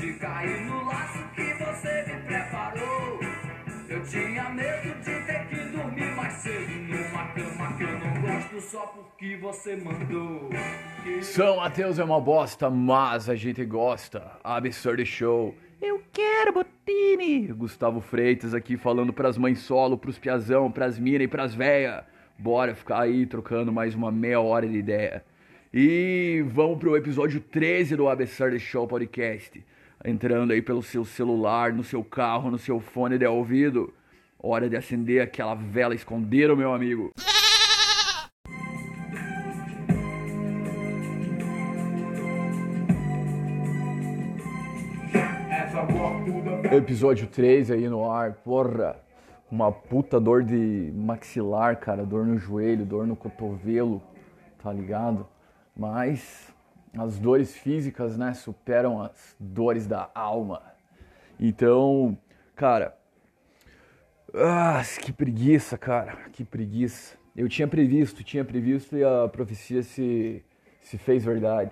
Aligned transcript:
de 0.00 0.14
cair 0.14 0.62
no 0.62 0.82
laço 0.86 1.18
que 1.34 1.42
você 1.62 2.04
me 2.06 2.22
preparou. 2.22 3.20
Eu 3.86 4.02
tinha 4.02 4.48
medo 4.48 4.98
de 5.00 5.26
ter 5.26 5.46
que 5.48 5.56
dormir 5.76 6.16
mais 6.16 6.32
cedo 6.34 6.72
numa 6.88 7.26
cama 7.28 7.76
que 7.76 7.82
eu 7.82 7.98
não 7.98 8.22
gosto 8.22 8.60
só 8.62 8.86
porque 8.86 9.36
você 9.36 9.76
mandou. 9.76 10.48
São 11.20 11.58
Mateus 11.58 11.98
é 11.98 12.04
uma 12.04 12.18
bosta, 12.18 12.70
mas 12.70 13.28
a 13.28 13.34
gente 13.34 13.62
gosta. 13.62 14.38
Absurd 14.42 15.04
Show. 15.04 15.54
Eu 15.82 16.02
quero 16.10 16.54
Botini. 16.54 17.48
Gustavo 17.48 18.00
Freitas 18.00 18.54
aqui 18.54 18.78
falando 18.78 19.12
pras 19.12 19.36
mães 19.36 19.58
solo, 19.58 19.98
pros 19.98 20.18
piazão, 20.18 20.72
pras 20.72 20.98
mina 20.98 21.24
e 21.24 21.28
pras 21.28 21.54
véia. 21.54 22.06
Bora 22.38 22.74
ficar 22.74 23.02
aí 23.02 23.26
trocando 23.26 23.70
mais 23.70 23.94
uma 23.94 24.10
meia 24.10 24.40
hora 24.40 24.66
de 24.66 24.78
ideia. 24.78 25.22
E 25.74 26.42
vamos 26.48 26.78
pro 26.78 26.96
episódio 26.96 27.38
13 27.38 27.96
do 27.96 28.08
Absurd 28.08 28.58
Show 28.58 28.88
Podcast. 28.88 29.62
Entrando 30.02 30.52
aí 30.52 30.62
pelo 30.62 30.82
seu 30.82 31.04
celular, 31.04 31.74
no 31.74 31.84
seu 31.84 32.02
carro, 32.02 32.50
no 32.50 32.56
seu 32.56 32.80
fone 32.80 33.18
de 33.18 33.26
ouvido. 33.26 33.92
Hora 34.42 34.66
de 34.66 34.74
acender 34.74 35.20
aquela 35.20 35.54
vela 35.54 35.94
escondida, 35.94 36.56
meu 36.56 36.72
amigo. 36.72 37.12
Episódio 46.72 47.26
3 47.26 47.70
aí 47.70 47.86
no 47.86 48.10
ar, 48.10 48.32
porra. 48.32 48.96
Uma 49.50 49.70
puta 49.70 50.18
dor 50.18 50.42
de 50.42 50.90
maxilar, 50.94 51.76
cara. 51.78 52.06
Dor 52.06 52.24
no 52.24 52.38
joelho, 52.38 52.86
dor 52.86 53.06
no 53.06 53.14
cotovelo, 53.14 54.00
tá 54.62 54.72
ligado? 54.72 55.28
Mas 55.76 56.49
as 56.96 57.18
dores 57.18 57.54
físicas, 57.54 58.16
né, 58.16 58.34
superam 58.34 59.02
as 59.02 59.36
dores 59.38 59.86
da 59.86 60.10
alma. 60.14 60.62
Então, 61.38 62.16
cara. 62.54 62.96
Ah, 64.34 64.82
que 65.02 65.12
preguiça, 65.12 65.78
cara. 65.78 66.16
Que 66.32 66.44
preguiça. 66.44 67.16
Eu 67.36 67.48
tinha 67.48 67.66
previsto, 67.66 68.22
tinha 68.22 68.44
previsto 68.44 68.96
e 68.96 69.04
a 69.04 69.28
profecia 69.28 69.82
se, 69.82 70.44
se 70.80 70.98
fez 70.98 71.24
verdade. 71.24 71.70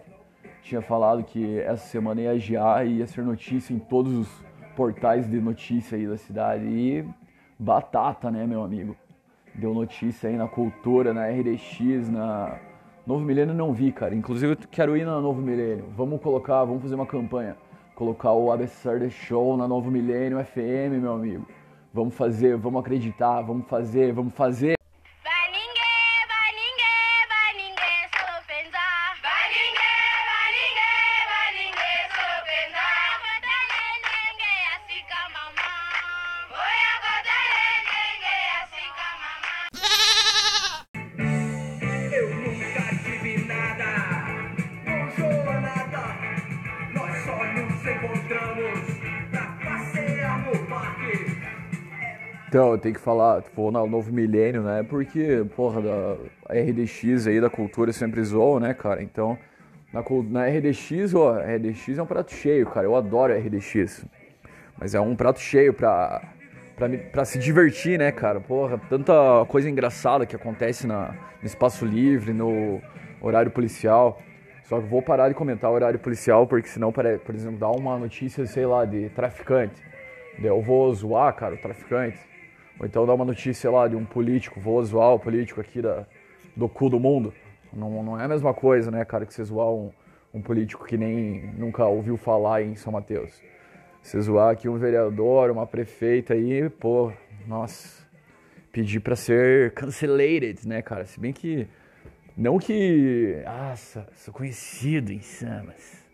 Tinha 0.62 0.80
falado 0.80 1.22
que 1.24 1.60
essa 1.60 1.86
semana 1.86 2.22
ia 2.22 2.30
agiar 2.32 2.86
e 2.86 2.98
ia 2.98 3.06
ser 3.06 3.22
notícia 3.22 3.74
em 3.74 3.78
todos 3.78 4.12
os 4.12 4.28
portais 4.76 5.28
de 5.28 5.40
notícia 5.40 5.96
aí 5.96 6.06
da 6.06 6.16
cidade. 6.16 6.64
E 6.64 7.04
batata, 7.58 8.30
né, 8.30 8.46
meu 8.46 8.62
amigo? 8.62 8.96
Deu 9.54 9.74
notícia 9.74 10.30
aí 10.30 10.36
na 10.36 10.46
cultura, 10.48 11.12
na 11.12 11.26
RDX, 11.28 12.08
na. 12.08 12.58
Novo 13.08 13.24
Milênio 13.24 13.54
não 13.54 13.72
vi, 13.72 13.90
cara. 13.90 14.14
Inclusive 14.14 14.52
eu 14.52 14.56
quero 14.70 14.94
ir 14.94 15.06
na 15.06 15.18
Novo 15.18 15.40
Milênio. 15.40 15.86
Vamos 15.96 16.20
colocar, 16.20 16.62
vamos 16.66 16.82
fazer 16.82 16.94
uma 16.94 17.06
campanha. 17.06 17.56
Colocar 17.94 18.34
o 18.34 18.52
ABC 18.52 19.08
Show 19.08 19.56
na 19.56 19.66
Novo 19.66 19.90
Milênio 19.90 20.44
FM, 20.44 21.00
meu 21.00 21.14
amigo. 21.14 21.46
Vamos 21.90 22.14
fazer, 22.14 22.58
vamos 22.58 22.80
acreditar, 22.80 23.40
vamos 23.40 23.66
fazer, 23.66 24.12
vamos 24.12 24.34
fazer. 24.34 24.77
Então, 52.58 52.72
eu 52.72 52.78
tenho 52.78 52.92
que 52.96 53.00
falar, 53.00 53.40
tipo, 53.40 53.70
no 53.70 53.86
novo 53.86 54.12
milênio, 54.12 54.62
né? 54.62 54.82
Porque, 54.82 55.46
porra, 55.54 55.80
da 55.80 56.16
RDX 56.52 57.28
aí 57.28 57.40
da 57.40 57.48
cultura 57.48 57.92
sempre 57.92 58.20
zoou, 58.24 58.58
né, 58.58 58.74
cara? 58.74 59.00
Então, 59.00 59.38
na, 59.92 60.02
na 60.28 60.44
RDX, 60.48 61.14
ó, 61.14 61.38
RDX 61.38 61.98
é 61.98 62.02
um 62.02 62.06
prato 62.06 62.32
cheio, 62.32 62.66
cara. 62.66 62.84
Eu 62.84 62.96
adoro 62.96 63.32
RDX. 63.32 64.04
Mas 64.76 64.92
é 64.92 65.00
um 65.00 65.14
prato 65.14 65.38
cheio 65.38 65.72
pra, 65.72 66.20
pra, 66.74 66.88
pra 67.12 67.24
se 67.24 67.38
divertir, 67.38 67.96
né, 67.96 68.10
cara? 68.10 68.40
Porra, 68.40 68.76
tanta 68.90 69.14
coisa 69.46 69.70
engraçada 69.70 70.26
que 70.26 70.34
acontece 70.34 70.84
na, 70.84 71.14
no 71.40 71.46
espaço 71.46 71.86
livre, 71.86 72.32
no 72.32 72.82
horário 73.20 73.52
policial. 73.52 74.20
Só 74.64 74.80
que 74.80 74.86
vou 74.88 75.00
parar 75.00 75.28
de 75.28 75.34
comentar 75.36 75.70
o 75.70 75.74
horário 75.74 76.00
policial, 76.00 76.44
porque 76.44 76.66
senão, 76.66 76.90
por 76.90 77.34
exemplo, 77.36 77.56
dá 77.56 77.70
uma 77.70 77.96
notícia, 77.96 78.44
sei 78.46 78.66
lá, 78.66 78.84
de 78.84 79.10
traficante. 79.10 79.80
Eu 80.42 80.60
vou 80.60 80.92
zoar, 80.92 81.32
cara, 81.36 81.54
o 81.54 81.58
traficante. 81.58 82.18
Ou 82.78 82.86
então 82.86 83.06
dá 83.06 83.14
uma 83.14 83.24
notícia 83.24 83.70
lá 83.70 83.88
de 83.88 83.96
um 83.96 84.04
político, 84.04 84.60
vou 84.60 84.82
zoar 84.84 85.14
o 85.14 85.18
político 85.18 85.60
aqui 85.60 85.82
da, 85.82 86.06
do 86.56 86.68
cu 86.68 86.88
do 86.88 87.00
mundo. 87.00 87.32
Não, 87.72 88.02
não 88.02 88.20
é 88.20 88.24
a 88.24 88.28
mesma 88.28 88.54
coisa, 88.54 88.90
né, 88.90 89.04
cara, 89.04 89.26
que 89.26 89.34
você 89.34 89.44
zoar 89.44 89.68
um, 89.68 89.90
um 90.32 90.40
político 90.40 90.84
que 90.86 90.96
nem 90.96 91.52
nunca 91.56 91.84
ouviu 91.86 92.16
falar 92.16 92.62
em 92.62 92.74
São 92.76 92.92
Mateus. 92.92 93.42
Você 94.02 94.20
zoar 94.20 94.52
aqui 94.52 94.68
um 94.68 94.78
vereador, 94.78 95.50
uma 95.50 95.66
prefeita 95.66 96.34
aí, 96.34 96.70
pô, 96.70 97.12
nossa, 97.46 98.06
pedir 98.72 99.00
pra 99.00 99.16
ser 99.16 99.72
cancelated, 99.72 100.66
né, 100.66 100.80
cara? 100.82 101.04
Se 101.04 101.18
bem 101.18 101.32
que. 101.32 101.66
Não 102.36 102.58
que. 102.58 103.42
Nossa, 103.44 104.06
sou 104.14 104.32
conhecido 104.32 105.12
em 105.12 105.20
Samas. 105.20 106.04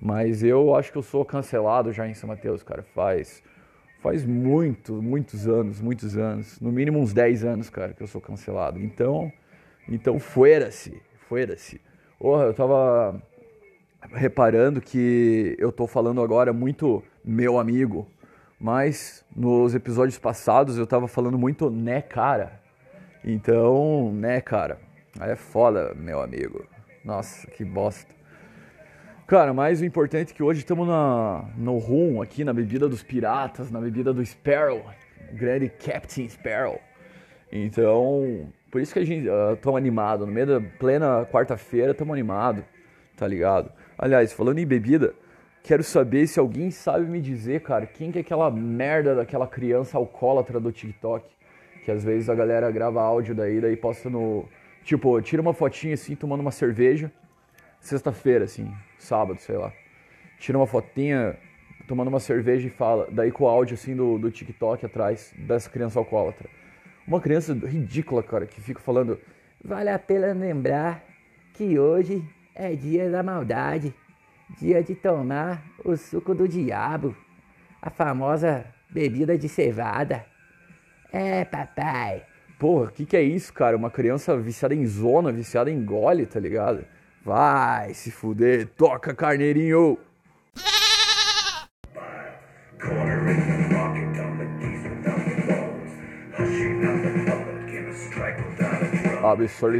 Mas 0.00 0.42
eu 0.42 0.74
acho 0.74 0.90
que 0.90 0.98
eu 0.98 1.02
sou 1.02 1.24
cancelado 1.24 1.92
já 1.92 2.08
em 2.08 2.14
São 2.14 2.28
Mateus, 2.28 2.62
cara. 2.62 2.82
Faz. 2.82 3.42
Faz 4.02 4.24
muito, 4.24 5.00
muitos 5.00 5.46
anos, 5.46 5.80
muitos 5.80 6.16
anos. 6.16 6.60
No 6.60 6.72
mínimo 6.72 6.98
uns 6.98 7.12
10 7.12 7.44
anos, 7.44 7.70
cara, 7.70 7.94
que 7.94 8.02
eu 8.02 8.08
sou 8.08 8.20
cancelado. 8.20 8.80
Então. 8.80 9.32
Então, 9.88 10.18
fuera-se. 10.18 11.00
Fuera-se. 11.28 11.80
Porra, 12.18 12.44
eu 12.44 12.54
tava 12.54 13.22
reparando 14.12 14.80
que 14.80 15.54
eu 15.56 15.70
tô 15.70 15.86
falando 15.86 16.20
agora 16.20 16.52
muito 16.52 17.02
meu 17.24 17.60
amigo, 17.60 18.08
mas 18.58 19.24
nos 19.34 19.74
episódios 19.74 20.18
passados 20.18 20.76
eu 20.76 20.86
tava 20.86 21.06
falando 21.06 21.38
muito 21.38 21.70
né, 21.70 22.02
cara. 22.02 22.60
Então, 23.24 24.12
né, 24.12 24.40
cara, 24.40 24.80
é 25.20 25.36
foda, 25.36 25.94
meu 25.94 26.20
amigo. 26.20 26.66
Nossa, 27.04 27.46
que 27.46 27.64
bosta. 27.64 28.12
Cara, 29.26 29.54
mas 29.54 29.80
o 29.80 29.84
importante 29.84 30.32
é 30.32 30.34
que 30.34 30.42
hoje 30.42 30.60
estamos 30.60 30.86
na, 30.86 31.44
no 31.56 31.78
rum 31.78 32.20
aqui, 32.20 32.44
na 32.44 32.52
bebida 32.52 32.88
dos 32.88 33.02
piratas, 33.02 33.70
na 33.70 33.80
bebida 33.80 34.12
do 34.12 34.24
Sparrow, 34.24 34.84
o 35.32 35.36
grande 35.36 35.68
Captain 35.68 36.28
Sparrow. 36.28 36.78
Então, 37.50 38.48
por 38.70 38.80
isso 38.80 38.92
que 38.92 38.98
a 38.98 39.04
gente 39.04 39.28
uh, 39.28 39.76
animado. 39.76 40.26
No 40.26 40.32
meio 40.32 40.46
da 40.46 40.60
plena 40.78 41.24
quarta-feira, 41.26 41.92
estamos 41.92 42.12
animado, 42.12 42.64
tá 43.16 43.26
ligado? 43.26 43.70
Aliás, 43.96 44.32
falando 44.32 44.58
em 44.58 44.66
bebida, 44.66 45.14
quero 45.62 45.84
saber 45.84 46.26
se 46.26 46.40
alguém 46.40 46.70
sabe 46.70 47.06
me 47.06 47.20
dizer, 47.20 47.60
cara, 47.60 47.86
quem 47.86 48.10
que 48.10 48.18
é 48.18 48.20
aquela 48.22 48.50
merda 48.50 49.14
daquela 49.14 49.46
criança 49.46 49.96
alcoólatra 49.96 50.58
do 50.58 50.72
TikTok? 50.72 51.24
Que 51.84 51.90
às 51.90 52.02
vezes 52.02 52.28
a 52.28 52.34
galera 52.34 52.70
grava 52.70 53.00
áudio 53.00 53.34
daí, 53.34 53.60
daí 53.60 53.76
posta 53.76 54.10
no. 54.10 54.48
Tipo, 54.84 55.20
tira 55.22 55.40
uma 55.40 55.54
fotinha 55.54 55.94
assim, 55.94 56.16
tomando 56.16 56.40
uma 56.40 56.50
cerveja. 56.50 57.10
Sexta-feira, 57.80 58.44
assim, 58.44 58.72
sábado, 59.02 59.40
sei 59.40 59.56
lá. 59.56 59.72
Tira 60.38 60.58
uma 60.58 60.66
fotinha 60.66 61.36
tomando 61.86 62.08
uma 62.08 62.20
cerveja 62.20 62.66
e 62.66 62.70
fala. 62.70 63.08
Daí 63.10 63.30
com 63.30 63.44
o 63.44 63.48
áudio 63.48 63.74
assim 63.74 63.94
do, 63.94 64.18
do 64.18 64.30
TikTok 64.30 64.84
atrás 64.86 65.32
dessa 65.36 65.68
criança 65.68 65.98
alcoólatra. 65.98 66.48
Uma 67.06 67.20
criança 67.20 67.52
ridícula, 67.52 68.22
cara, 68.22 68.46
que 68.46 68.60
fica 68.60 68.80
falando. 68.80 69.18
Vale 69.62 69.90
a 69.90 69.98
pena 69.98 70.32
lembrar 70.32 71.04
que 71.54 71.78
hoje 71.78 72.24
é 72.54 72.74
dia 72.74 73.10
da 73.10 73.22
maldade, 73.22 73.94
dia 74.58 74.82
de 74.82 74.94
tomar 74.94 75.62
o 75.84 75.96
suco 75.96 76.34
do 76.34 76.48
diabo, 76.48 77.16
a 77.80 77.90
famosa 77.90 78.64
bebida 78.90 79.36
de 79.36 79.48
cevada. 79.48 80.24
É, 81.12 81.44
papai, 81.44 82.24
Porra, 82.62 82.84
o 82.84 82.92
que, 82.92 83.04
que 83.04 83.16
é 83.16 83.22
isso, 83.22 83.52
cara? 83.52 83.76
Uma 83.76 83.90
criança 83.90 84.36
viciada 84.38 84.72
em 84.72 84.86
zona, 84.86 85.32
viciada 85.32 85.68
em 85.68 85.84
gole, 85.84 86.24
tá 86.26 86.38
ligado? 86.38 86.84
Vai 87.24 87.94
se 87.94 88.10
fuder, 88.10 88.66
toca 88.76 89.14
carneirinho! 89.14 89.96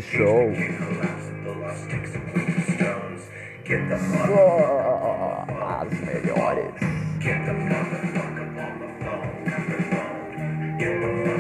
Show. 0.01 0.53
Só 4.25 5.45
as 5.81 6.01
melhores. 6.01 6.75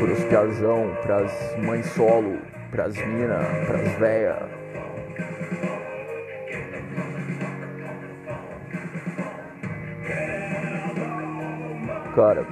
Pros 0.00 0.25
piazão, 0.25 0.96
pras 1.02 1.32
mães 1.58 1.87
solo, 1.87 2.38
pras 2.72 2.96
mina, 2.96 3.38
pras 3.66 3.98
véia. 3.98 4.62
Cara, 12.14 12.47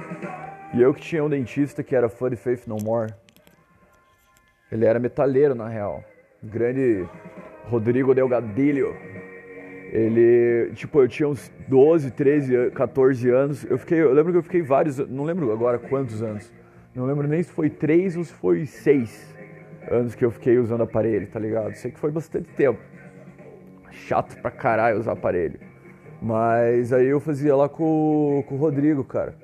e 0.73 0.81
eu 0.81 0.93
que 0.93 1.01
tinha 1.01 1.23
um 1.23 1.29
dentista 1.29 1.83
que 1.83 1.95
era 1.95 2.09
fã 2.09 2.29
de 2.29 2.35
Faith 2.35 2.65
No 2.67 2.77
More. 2.83 3.13
Ele 4.71 4.85
era 4.85 4.99
metalheiro, 4.99 5.53
na 5.53 5.67
real. 5.67 6.03
Grande 6.41 7.05
Rodrigo 7.65 8.15
Delgadilho. 8.15 8.95
Ele, 9.91 10.71
tipo, 10.73 11.01
eu 11.01 11.07
tinha 11.07 11.27
uns 11.27 11.51
12, 11.67 12.11
13, 12.11 12.55
an- 12.55 12.69
14 12.71 13.29
anos. 13.29 13.63
Eu 13.69 13.77
fiquei, 13.77 13.99
eu 14.01 14.13
lembro 14.13 14.31
que 14.31 14.37
eu 14.37 14.43
fiquei 14.43 14.61
vários, 14.61 14.97
não 15.09 15.25
lembro 15.25 15.51
agora 15.51 15.77
quantos 15.77 16.23
anos. 16.23 16.51
Não 16.95 17.05
lembro 17.05 17.27
nem 17.27 17.43
se 17.43 17.51
foi 17.51 17.69
3 17.69 18.15
ou 18.17 18.23
se 18.23 18.33
foi 18.33 18.65
6 18.65 19.35
anos 19.91 20.15
que 20.15 20.23
eu 20.23 20.31
fiquei 20.31 20.57
usando 20.57 20.81
aparelho, 20.81 21.27
tá 21.27 21.39
ligado? 21.39 21.73
Sei 21.75 21.91
que 21.91 21.99
foi 21.99 22.09
bastante 22.11 22.47
tempo. 22.53 22.79
Chato 23.91 24.39
pra 24.41 24.49
caralho 24.49 24.97
usar 24.97 25.11
aparelho. 25.11 25.59
Mas 26.21 26.93
aí 26.93 27.07
eu 27.07 27.19
fazia 27.19 27.55
lá 27.55 27.67
com, 27.67 28.43
com 28.47 28.55
o 28.55 28.57
Rodrigo, 28.57 29.03
cara. 29.03 29.35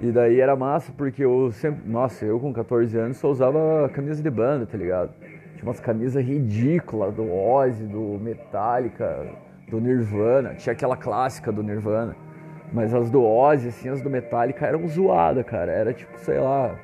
E 0.00 0.10
daí 0.10 0.40
era 0.40 0.54
massa 0.54 0.92
porque 0.96 1.24
eu 1.24 1.50
sempre. 1.52 1.88
Nossa, 1.88 2.24
eu 2.24 2.38
com 2.38 2.52
14 2.52 2.98
anos 2.98 3.16
só 3.16 3.30
usava 3.30 3.88
camisa 3.92 4.22
de 4.22 4.30
banda, 4.30 4.66
tá 4.66 4.76
ligado? 4.76 5.10
Tinha 5.54 5.64
umas 5.64 5.80
camisas 5.80 6.22
ridículas 6.22 7.14
do 7.14 7.32
Ozzy, 7.32 7.84
do 7.84 8.18
Metallica, 8.20 9.26
do 9.70 9.80
Nirvana. 9.80 10.54
Tinha 10.54 10.72
aquela 10.72 10.96
clássica 10.96 11.50
do 11.50 11.62
Nirvana. 11.62 12.14
Mas 12.72 12.92
as 12.92 13.10
do 13.10 13.24
Ozzy, 13.24 13.68
assim, 13.68 13.88
as 13.88 14.02
do 14.02 14.10
Metallica 14.10 14.66
eram 14.66 14.86
zoadas, 14.86 15.46
cara. 15.46 15.72
Era 15.72 15.94
tipo, 15.94 16.18
sei 16.18 16.38
lá. 16.38 16.74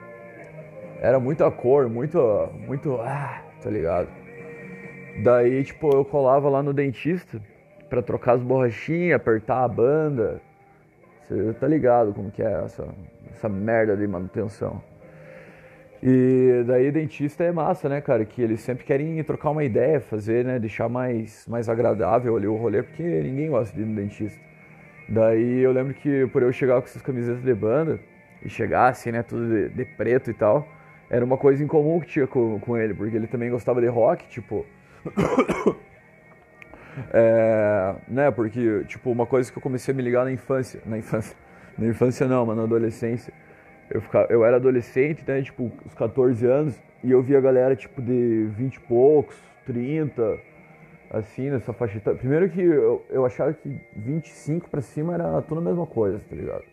Era 1.00 1.20
muita 1.20 1.50
cor, 1.50 1.88
muito. 1.90 2.18
Muito. 2.66 2.98
Ah, 3.00 3.42
tá 3.62 3.68
ligado? 3.68 4.08
Daí, 5.22 5.62
tipo, 5.64 5.90
eu 5.94 6.04
colava 6.04 6.48
lá 6.48 6.62
no 6.62 6.72
dentista 6.72 7.38
pra 7.90 8.00
trocar 8.00 8.36
as 8.36 8.42
borrachinhas, 8.42 9.16
apertar 9.16 9.64
a 9.64 9.68
banda. 9.68 10.40
Você 11.32 11.52
tá 11.54 11.66
ligado 11.66 12.12
como 12.12 12.30
que 12.30 12.42
é 12.42 12.62
essa, 12.64 12.86
essa 13.30 13.48
merda 13.48 13.96
de 13.96 14.06
manutenção. 14.06 14.82
E 16.02 16.64
daí 16.66 16.90
dentista 16.90 17.44
é 17.44 17.52
massa, 17.52 17.88
né, 17.88 18.00
cara? 18.00 18.24
Que 18.24 18.42
eles 18.42 18.60
sempre 18.60 18.84
querem 18.84 19.22
trocar 19.22 19.50
uma 19.50 19.62
ideia, 19.62 20.00
fazer, 20.00 20.44
né? 20.44 20.58
Deixar 20.58 20.88
mais, 20.88 21.46
mais 21.46 21.68
agradável 21.68 22.36
ali 22.36 22.46
o 22.46 22.56
rolê, 22.56 22.82
porque 22.82 23.02
ninguém 23.02 23.50
gosta 23.50 23.74
de 23.74 23.82
ir 23.82 23.86
no 23.86 23.94
dentista. 23.94 24.40
Daí 25.08 25.60
eu 25.60 25.72
lembro 25.72 25.94
que 25.94 26.26
por 26.28 26.42
eu 26.42 26.52
chegar 26.52 26.80
com 26.80 26.86
essas 26.86 27.02
camisetas 27.02 27.42
de 27.42 27.54
banda 27.54 28.00
e 28.42 28.48
chegar 28.48 28.88
assim, 28.88 29.12
né, 29.12 29.22
tudo 29.22 29.46
de, 29.48 29.68
de 29.68 29.84
preto 29.84 30.30
e 30.30 30.34
tal, 30.34 30.66
era 31.08 31.24
uma 31.24 31.36
coisa 31.36 31.62
em 31.62 31.66
comum 31.66 32.00
que 32.00 32.06
tinha 32.06 32.26
com, 32.26 32.58
com 32.58 32.76
ele, 32.76 32.94
porque 32.94 33.14
ele 33.14 33.26
também 33.26 33.50
gostava 33.50 33.80
de 33.80 33.86
rock, 33.86 34.26
tipo. 34.28 34.66
É, 37.12 37.94
né, 38.08 38.30
porque, 38.30 38.84
tipo, 38.84 39.10
uma 39.10 39.26
coisa 39.26 39.50
que 39.50 39.58
eu 39.58 39.62
comecei 39.62 39.92
a 39.92 39.96
me 39.96 40.02
ligar 40.02 40.24
na 40.24 40.32
infância, 40.32 40.80
na 40.84 40.98
infância, 40.98 41.36
na 41.78 41.86
infância 41.86 42.26
não, 42.28 42.44
mas 42.44 42.56
na 42.56 42.64
adolescência, 42.64 43.32
eu, 43.90 44.00
ficava, 44.00 44.26
eu 44.30 44.44
era 44.44 44.56
adolescente, 44.56 45.24
né, 45.26 45.42
tipo, 45.42 45.70
os 45.86 45.94
14 45.94 46.46
anos, 46.46 46.80
e 47.02 47.10
eu 47.10 47.22
via 47.22 47.40
galera, 47.40 47.74
tipo, 47.74 48.00
de 48.00 48.46
20 48.56 48.74
e 48.74 48.80
poucos, 48.80 49.36
30, 49.66 50.38
assim, 51.10 51.50
nessa 51.50 51.72
faixa 51.72 51.98
etária. 51.98 52.18
Primeiro 52.18 52.48
que 52.48 52.60
eu, 52.60 53.04
eu 53.10 53.24
achava 53.24 53.52
que 53.52 53.80
25 53.96 54.68
pra 54.70 54.80
cima 54.80 55.14
era 55.14 55.42
tudo 55.42 55.60
a 55.60 55.64
mesma 55.64 55.86
coisa, 55.86 56.18
tá 56.18 56.34
ligado? 56.34 56.64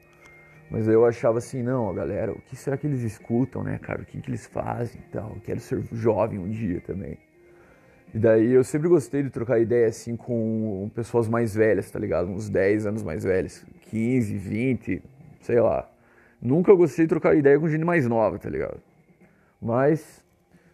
Mas 0.70 0.88
eu 0.88 1.04
achava 1.06 1.40
assim, 1.40 1.64
não, 1.64 1.94
galera, 1.94 2.32
o 2.32 2.42
que 2.42 2.56
será 2.56 2.78
que 2.78 2.86
eles 2.86 3.02
escutam, 3.02 3.64
né, 3.64 3.80
cara? 3.80 4.02
O 4.04 4.06
que, 4.06 4.22
que 4.22 4.30
eles 4.30 4.46
fazem 4.46 5.02
e 5.02 5.12
tal? 5.12 5.32
Eu 5.36 5.42
quero 5.42 5.60
ser 5.60 5.82
jovem 5.92 6.38
um 6.38 6.48
dia 6.48 6.80
também. 6.82 7.18
E 8.14 8.18
daí 8.18 8.52
eu 8.52 8.64
sempre 8.64 8.88
gostei 8.88 9.22
de 9.22 9.30
trocar 9.30 9.60
ideia 9.60 9.88
assim 9.88 10.16
com 10.16 10.90
pessoas 10.96 11.28
mais 11.28 11.54
velhas, 11.54 11.92
tá 11.92 12.00
ligado? 12.00 12.28
Uns 12.30 12.50
10 12.50 12.86
anos 12.88 13.04
mais 13.04 13.24
velhos, 13.24 13.64
15, 13.90 14.36
20, 14.36 15.02
sei 15.42 15.60
lá. 15.62 15.88
Nunca 16.42 16.74
gostei 16.74 17.06
de 17.06 17.10
trocar 17.10 17.36
ideia 17.36 17.60
com 17.60 17.70
gente 17.70 17.86
mais 17.86 18.08
nova, 18.08 18.40
tá 18.40 18.50
ligado? 18.50 18.80
Mas 19.62 20.24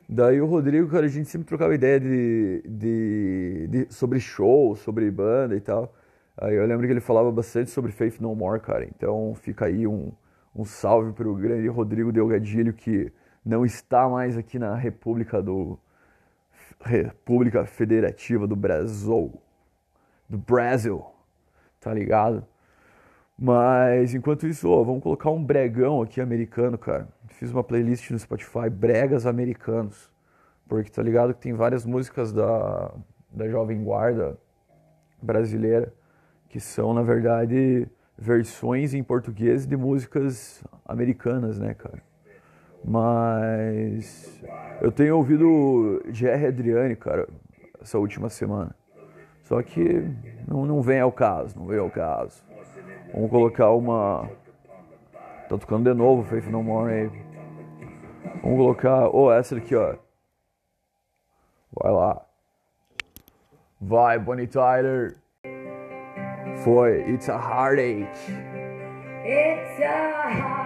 daí 0.07 0.41
o 0.41 0.45
Rodrigo, 0.45 0.89
cara, 0.89 1.05
a 1.05 1.09
gente 1.09 1.29
sempre 1.29 1.47
trocava 1.47 1.75
ideia 1.75 1.99
de, 1.99 2.61
de, 2.67 3.67
de- 3.69 3.93
sobre 3.93 4.19
show, 4.19 4.75
sobre 4.75 5.09
banda 5.11 5.55
e 5.55 5.61
tal. 5.61 5.93
Aí 6.37 6.55
eu 6.55 6.65
lembro 6.65 6.85
que 6.85 6.93
ele 6.93 7.01
falava 7.01 7.31
bastante 7.31 7.69
sobre 7.71 7.91
Faith 7.91 8.19
No 8.21 8.35
More, 8.35 8.61
cara. 8.61 8.85
Então 8.85 9.33
fica 9.35 9.65
aí 9.65 9.87
um, 9.87 10.11
um 10.55 10.65
salve 10.65 11.13
pro 11.13 11.33
grande 11.35 11.67
Rodrigo 11.67 12.11
Delgadilho 12.11 12.73
que 12.73 13.11
não 13.45 13.65
está 13.65 14.07
mais 14.09 14.37
aqui 14.37 14.59
na 14.59 14.75
República 14.75 15.41
do 15.41 15.77
República 16.81 17.65
Federativa 17.65 18.47
do 18.47 18.55
Brasil. 18.55 19.33
Do 20.29 20.37
Brasil. 20.37 21.05
Tá 21.79 21.93
ligado? 21.93 22.45
Mas 23.37 24.13
enquanto 24.13 24.47
isso, 24.47 24.67
vamos 24.83 25.03
colocar 25.03 25.29
um 25.29 25.43
bregão 25.43 26.01
aqui 26.01 26.21
americano, 26.21 26.77
cara. 26.77 27.07
Fiz 27.29 27.51
uma 27.51 27.63
playlist 27.63 28.09
no 28.11 28.19
Spotify, 28.19 28.69
bregas 28.69 29.25
americanos. 29.25 30.09
Porque 30.67 30.89
tá 30.89 31.03
ligado 31.03 31.33
que 31.33 31.41
tem 31.41 31.53
várias 31.53 31.85
músicas 31.85 32.31
da, 32.31 32.91
da 33.31 33.47
Jovem 33.47 33.83
Guarda 33.83 34.37
brasileira 35.21 35.93
que 36.49 36.59
são, 36.59 36.93
na 36.93 37.01
verdade, 37.01 37.85
versões 38.17 38.93
em 38.93 39.03
português 39.03 39.65
de 39.65 39.75
músicas 39.75 40.63
americanas, 40.85 41.59
né, 41.59 41.73
cara? 41.73 42.01
Mas 42.87 44.43
eu 44.79 44.91
tenho 44.91 45.17
ouvido 45.17 46.03
Jerry 46.09 46.45
Adriane, 46.45 46.95
cara, 46.95 47.27
essa 47.81 47.97
última 47.97 48.29
semana. 48.29 48.75
Só 49.41 49.61
que 49.63 50.07
não, 50.47 50.65
não 50.65 50.81
vem 50.83 50.99
ao 50.99 51.11
caso, 51.11 51.57
não 51.57 51.65
vem 51.65 51.79
ao 51.79 51.89
caso. 51.89 52.43
Vamos 53.11 53.29
colocar 53.31 53.71
uma. 53.71 54.29
Tá 55.49 55.57
tocando 55.57 55.89
de 55.91 55.97
novo 55.97 56.23
Faith 56.23 56.45
No 56.47 56.61
More 56.61 56.93
aí. 56.93 57.11
Vamos 58.43 58.57
colocar. 58.57 59.09
Oh, 59.09 59.31
essa 59.31 59.55
daqui, 59.55 59.75
ó. 59.75 59.95
Vai 61.71 61.91
lá. 61.91 62.21
Vai, 63.81 64.19
Bonnie 64.19 64.47
Tyler. 64.47 65.15
Foi. 66.63 67.01
It's 67.11 67.29
a 67.29 67.37
heartache. 67.37 68.31
It's 69.23 69.79
a 69.81 70.29
heartache, 70.29 70.64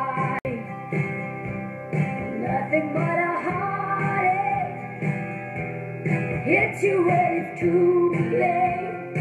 Hits 6.50 6.82
you 6.82 7.06
when 7.06 7.46
it's 7.46 7.62
too 7.62 8.10
late, 8.32 9.14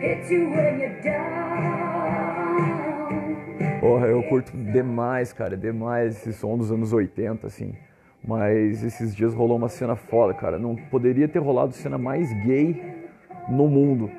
hits 0.00 0.30
you 0.30 0.48
when 0.48 0.80
you're 0.80 1.02
down. 1.02 2.14
Porra, 3.82 4.06
eu 4.06 4.22
curto 4.22 4.50
demais, 4.56 5.34
cara, 5.34 5.58
demais 5.58 6.16
esse 6.16 6.32
som 6.32 6.56
dos 6.56 6.72
anos 6.72 6.94
80, 6.94 7.46
assim. 7.46 7.74
Mas 8.26 8.82
esses 8.82 9.14
dias 9.14 9.34
rolou 9.34 9.58
uma 9.58 9.68
cena 9.68 9.94
foda, 9.94 10.32
cara. 10.32 10.58
Não 10.58 10.74
poderia 10.74 11.28
ter 11.28 11.40
rolado 11.40 11.74
cena 11.74 11.98
mais 11.98 12.32
gay 12.46 12.82
no 13.50 13.68
mundo. 13.68 14.10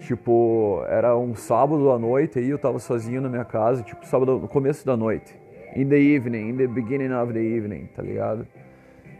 Tipo, 0.00 0.82
era 0.88 1.16
um 1.16 1.32
sábado 1.36 1.92
à 1.92 1.98
noite 1.98 2.40
aí, 2.40 2.50
eu 2.50 2.58
tava 2.58 2.80
sozinho 2.80 3.20
na 3.20 3.28
minha 3.28 3.44
casa, 3.44 3.84
tipo, 3.84 4.04
sábado 4.04 4.40
no 4.40 4.48
começo 4.48 4.84
da 4.84 4.96
noite. 4.96 5.32
In 5.76 5.88
the 5.88 6.00
evening, 6.00 6.48
in 6.48 6.56
the 6.56 6.66
beginning 6.66 7.12
of 7.12 7.32
the 7.32 7.40
evening, 7.40 7.88
tá 7.94 8.02
ligado? 8.02 8.44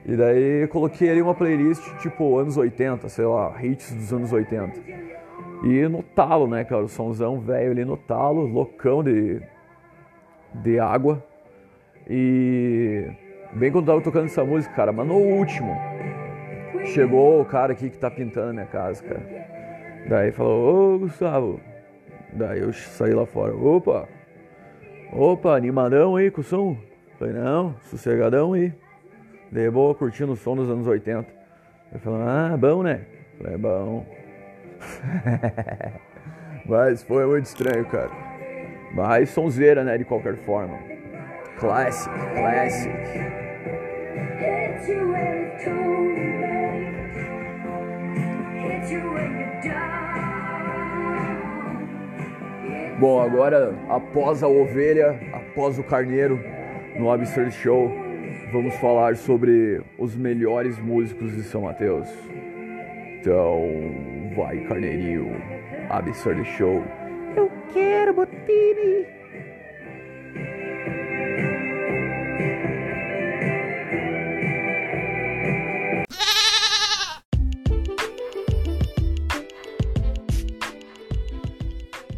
E 0.07 0.17
daí 0.17 0.63
eu 0.63 0.69
coloquei 0.69 1.11
ali 1.11 1.21
uma 1.21 1.35
playlist, 1.35 1.83
tipo, 1.99 2.39
anos 2.39 2.57
80, 2.57 3.09
sei 3.09 3.27
lá, 3.27 3.55
hits 3.63 3.93
dos 3.93 4.13
anos 4.13 4.33
80. 4.33 4.81
E 5.65 5.89
no 5.89 6.03
talo, 6.03 6.47
né, 6.47 6.65
cara? 6.65 6.85
O 6.85 6.89
somzão 6.89 7.41
velho 7.41 7.73
ali 7.73 7.85
no 7.85 7.97
talo, 7.97 8.47
loucão 8.47 9.03
de, 9.03 9.41
de 10.55 10.79
água. 10.79 11.23
E 12.09 13.05
bem 13.53 13.71
quando 13.71 13.89
eu 13.89 13.95
tava 13.95 14.05
tocando 14.05 14.27
essa 14.27 14.45
música, 14.45 14.75
cara, 14.75 14.93
mas 14.93 15.07
no 15.07 15.17
último, 15.17 15.77
chegou 16.87 17.41
o 17.41 17.45
cara 17.45 17.73
aqui 17.73 17.91
que 17.91 17.99
tá 17.99 18.11
pintando 18.11 18.51
a 18.51 18.53
minha 18.53 18.67
casa, 18.67 19.03
cara. 19.03 19.23
Daí 20.09 20.33
falou, 20.33 20.95
ô 20.95 20.99
Gustavo. 21.01 21.61
Daí 22.33 22.61
eu 22.61 22.73
saí 22.73 23.13
lá 23.13 23.27
fora, 23.27 23.55
opa, 23.55 24.07
opa, 25.13 25.57
animadão 25.57 26.17
aí 26.17 26.31
com 26.31 26.41
o 26.41 26.45
som. 26.45 26.77
Falei, 27.19 27.35
não, 27.35 27.75
sossegadão 27.91 28.53
aí. 28.53 28.73
De 29.51 29.71
boa, 29.71 29.95
curtindo 29.95 30.33
o 30.33 30.37
som 30.37 30.55
dos 30.55 30.69
anos 30.69 30.87
80. 30.87 31.27
Ele 31.91 32.01
falou, 32.01 32.21
ah, 32.23 32.57
bom, 32.59 32.83
né? 32.83 33.01
Falei, 33.39 33.57
bom. 33.57 34.07
Mas 36.67 37.03
foi 37.03 37.27
muito 37.27 37.47
estranho, 37.47 37.87
cara. 37.87 38.11
Mas 38.93 39.31
sonzeira, 39.31 39.83
né, 39.85 39.97
de 39.97 40.05
qualquer 40.05 40.37
forma. 40.37 40.79
Classic, 41.59 42.13
classic. 42.37 42.93
Hits 44.39 44.89
you 44.89 45.11
when 45.11 45.49
it's 45.49 45.65
too 45.65 45.73
late, 46.53 46.95
hits 48.63 48.91
you 48.91 49.01
when 49.13 49.39
you're 49.39 49.61
down. 49.63 49.99
Bom, 53.01 53.21
agora, 53.21 53.75
após 53.89 54.43
a 54.43 54.49
ovelha, 54.49 55.19
após 55.33 55.79
o 55.79 55.85
carneiro, 55.85 56.39
no 56.99 57.11
Absurd 57.11 57.53
Show, 57.53 57.91
vamos 58.53 58.75
falar 58.77 59.17
sobre 59.17 59.83
os 59.99 60.17
melhores 60.17 60.79
músicos 60.79 61.35
de 61.35 61.43
São 61.43 61.63
Mateus. 61.63 62.09
Então, 63.21 63.63
vai 64.37 64.59
Carneirinho, 64.67 65.31
absurdo 65.91 66.45
show. 66.45 66.83
Eu 67.37 67.51
quero 67.73 68.15
botini. 68.15 69.07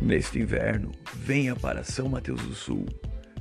Neste 0.01 0.41
inverno, 0.41 0.91
venha 1.15 1.55
para 1.55 1.85
São 1.85 2.09
Mateus 2.09 2.43
do 2.43 2.55
Sul 2.55 2.87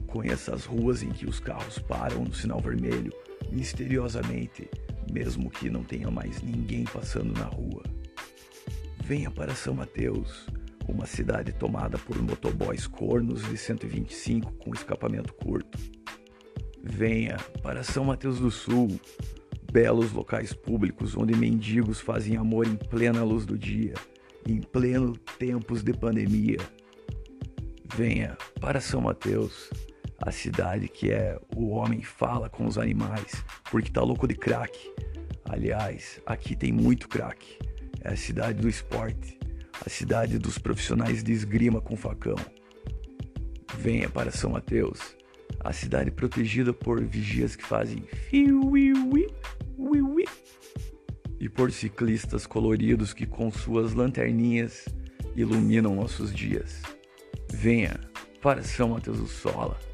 Conheça 0.09 0.55
as 0.55 0.65
ruas 0.65 1.03
em 1.03 1.09
que 1.09 1.27
os 1.27 1.39
carros 1.39 1.77
param 1.77 2.23
no 2.23 2.33
sinal 2.33 2.59
vermelho, 2.59 3.13
misteriosamente, 3.51 4.67
mesmo 5.11 5.49
que 5.51 5.69
não 5.69 5.83
tenha 5.83 6.09
mais 6.09 6.41
ninguém 6.41 6.83
passando 6.83 7.31
na 7.37 7.45
rua. 7.45 7.83
Venha 9.03 9.29
para 9.29 9.53
São 9.53 9.75
Mateus, 9.75 10.47
uma 10.87 11.05
cidade 11.05 11.51
tomada 11.51 11.97
por 11.97 12.19
motoboys 12.21 12.87
cornos 12.87 13.47
de 13.47 13.57
125 13.57 14.51
com 14.53 14.73
escapamento 14.73 15.31
curto. 15.33 15.77
Venha 16.83 17.37
para 17.61 17.83
São 17.83 18.05
Mateus 18.05 18.39
do 18.39 18.49
Sul, 18.49 18.99
belos 19.71 20.11
locais 20.11 20.53
públicos 20.53 21.15
onde 21.15 21.35
mendigos 21.35 21.99
fazem 21.99 22.35
amor 22.35 22.67
em 22.67 22.75
plena 22.75 23.23
luz 23.23 23.45
do 23.45 23.57
dia, 23.57 23.93
em 24.47 24.59
pleno 24.59 25.15
tempos 25.37 25.83
de 25.83 25.93
pandemia. 25.93 26.57
Venha 27.95 28.35
para 28.59 28.81
São 28.81 29.01
Mateus, 29.01 29.69
a 30.21 30.31
cidade 30.31 30.87
que 30.87 31.11
é 31.11 31.39
o 31.55 31.69
homem 31.69 32.03
fala 32.03 32.49
com 32.49 32.65
os 32.65 32.77
animais, 32.77 33.43
porque 33.71 33.91
tá 33.91 34.01
louco 34.01 34.27
de 34.27 34.35
crack. 34.35 34.77
Aliás, 35.45 36.21
aqui 36.25 36.55
tem 36.55 36.71
muito 36.71 37.07
crack. 37.07 37.57
É 38.01 38.09
a 38.09 38.15
cidade 38.15 38.61
do 38.61 38.69
esporte, 38.69 39.39
a 39.85 39.89
cidade 39.89 40.37
dos 40.37 40.57
profissionais 40.57 41.23
de 41.23 41.31
esgrima 41.31 41.81
com 41.81 41.95
facão. 41.95 42.35
Venha 43.77 44.09
para 44.09 44.31
São 44.31 44.51
Mateus, 44.51 45.15
a 45.59 45.71
cidade 45.73 46.11
protegida 46.11 46.73
por 46.73 47.03
vigias 47.03 47.55
que 47.55 47.65
fazem 47.65 48.03
fiu-ui-ui, 48.29 49.27
ui-ui, 49.77 50.25
e 51.39 51.47
por 51.47 51.71
ciclistas 51.71 52.45
coloridos 52.45 53.13
que 53.13 53.25
com 53.25 53.49
suas 53.49 53.93
lanterninhas 53.93 54.85
iluminam 55.35 55.95
nossos 55.95 56.33
dias. 56.33 56.81
Venha 57.51 57.99
para 58.41 58.61
São 58.63 58.89
Mateus 58.89 59.19
do 59.19 59.27
Sola. 59.27 59.88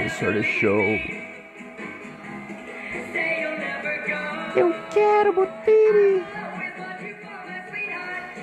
Absurd 0.00 0.42
Show. 0.42 0.80
Eu 4.56 4.74
quero 4.90 5.30
sweetheart. 5.62 6.24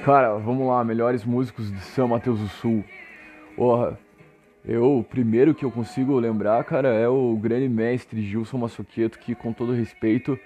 Cara, 0.05 0.35
vamos 0.35 0.67
lá, 0.67 0.83
melhores 0.83 1.25
músicos 1.25 1.71
de 1.71 1.79
São 1.79 2.07
Mateus 2.07 2.39
do 2.39 2.47
Sul. 2.47 2.83
Porra, 3.55 3.97
eu, 4.63 4.99
o 4.99 5.03
primeiro 5.03 5.55
que 5.55 5.65
eu 5.65 5.71
consigo 5.71 6.19
lembrar, 6.19 6.63
cara, 6.63 6.89
é 6.89 7.07
o 7.07 7.35
grande 7.35 7.67
mestre 7.67 8.21
Gilson 8.21 8.59
Massoqueto, 8.59 9.17
que 9.17 9.33
com 9.33 9.51
todo 9.51 9.73
respeito 9.73 10.39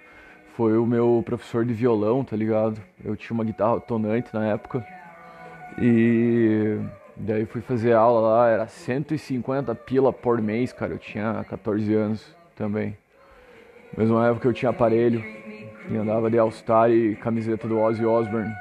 foi 0.55 0.77
o 0.77 0.85
meu 0.85 1.21
professor 1.25 1.65
de 1.65 1.73
violão, 1.73 2.23
tá 2.23 2.37
ligado? 2.37 2.81
Eu 3.03 3.17
tinha 3.17 3.33
uma 3.33 3.43
guitarra 3.43 3.81
tonante 3.81 4.33
na 4.33 4.47
época. 4.47 4.85
E 5.77 6.77
daí 7.21 7.45
fui 7.45 7.61
fazer 7.61 7.93
aula 7.93 8.21
lá, 8.21 8.49
era 8.49 8.67
150 8.67 9.73
pila 9.75 10.11
por 10.11 10.41
mês, 10.41 10.73
cara. 10.73 10.93
Eu 10.93 10.97
tinha 10.97 11.45
14 11.47 11.93
anos 11.93 12.35
também. 12.55 12.97
Mesma 13.97 14.27
época 14.27 14.47
eu 14.47 14.53
tinha 14.53 14.69
aparelho, 14.69 15.23
e 15.89 15.97
andava 15.97 16.29
de 16.29 16.37
All-Star 16.37 16.89
e 16.89 17.15
camiseta 17.17 17.67
do 17.67 17.79
Ozzy 17.79 18.05
Osbourne. 18.05 18.53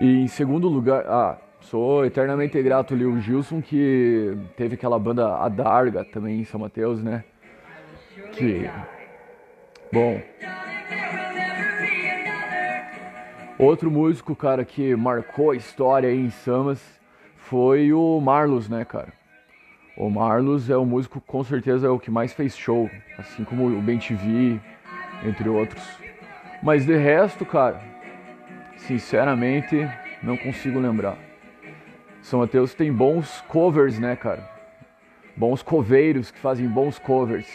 E 0.00 0.22
em 0.22 0.28
segundo 0.28 0.68
lugar, 0.68 1.04
ah, 1.06 1.36
sou 1.60 2.04
eternamente 2.04 2.60
grato 2.62 2.94
ali 2.94 3.04
o 3.04 3.20
Gilson, 3.20 3.60
que 3.60 4.36
teve 4.56 4.74
aquela 4.74 4.98
banda 4.98 5.36
A 5.36 5.48
Darga 5.48 6.04
também 6.04 6.40
em 6.40 6.44
São 6.44 6.60
Mateus, 6.60 7.02
né? 7.02 7.24
Que. 8.32 8.70
Bom. 9.92 10.20
Outro 13.58 13.90
músico, 13.90 14.34
cara, 14.34 14.64
que 14.64 14.94
marcou 14.96 15.50
a 15.50 15.56
história 15.56 16.08
aí 16.08 16.18
em 16.18 16.30
Samas 16.30 16.97
foi 17.48 17.94
o 17.94 18.20
Marlos, 18.20 18.68
né, 18.68 18.84
cara? 18.84 19.10
O 19.96 20.10
Marlos 20.10 20.68
é 20.68 20.76
o 20.76 20.84
músico, 20.84 21.18
com 21.18 21.42
certeza, 21.42 21.86
é 21.86 21.90
o 21.90 21.98
que 21.98 22.10
mais 22.10 22.34
fez 22.34 22.56
show, 22.56 22.90
assim 23.16 23.42
como 23.42 23.66
o 23.66 23.80
Ben 23.80 23.98
TV, 23.98 24.60
entre 25.24 25.48
outros. 25.48 25.82
Mas 26.62 26.84
de 26.84 26.94
resto, 26.94 27.46
cara, 27.46 27.80
sinceramente, 28.76 29.88
não 30.22 30.36
consigo 30.36 30.78
lembrar. 30.78 31.16
São 32.20 32.40
Mateus 32.40 32.74
tem 32.74 32.92
bons 32.92 33.40
covers, 33.48 33.98
né, 33.98 34.14
cara? 34.14 34.46
Bons 35.34 35.62
coveiros 35.62 36.30
que 36.30 36.38
fazem 36.38 36.68
bons 36.68 36.98
covers, 36.98 37.48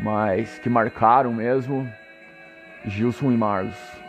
mas 0.00 0.58
que 0.58 0.68
marcaram 0.68 1.32
mesmo 1.32 1.88
Gilson 2.84 3.30
e 3.30 3.36
Marlos. 3.36 4.05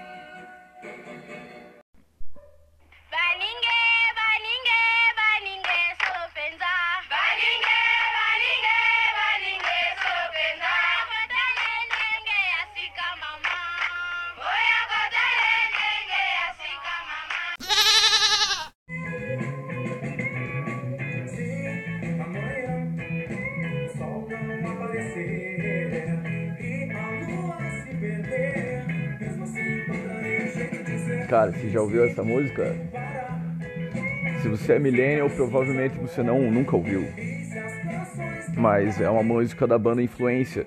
Cara, 31.48 31.52
você 31.52 31.70
já 31.70 31.82
ouviu 31.82 32.04
essa 32.04 32.24
música? 32.24 32.76
Se 34.42 34.50
você 34.50 34.74
é 34.74 34.80
millennial, 34.80 35.30
provavelmente 35.30 35.98
você 35.98 36.22
não 36.22 36.52
nunca 36.52 36.76
ouviu. 36.76 37.06
Mas 38.58 39.00
é 39.00 39.10
uma 39.10 39.24
música 39.24 39.66
da 39.66 39.78
banda 39.78 40.02
Influência, 40.02 40.66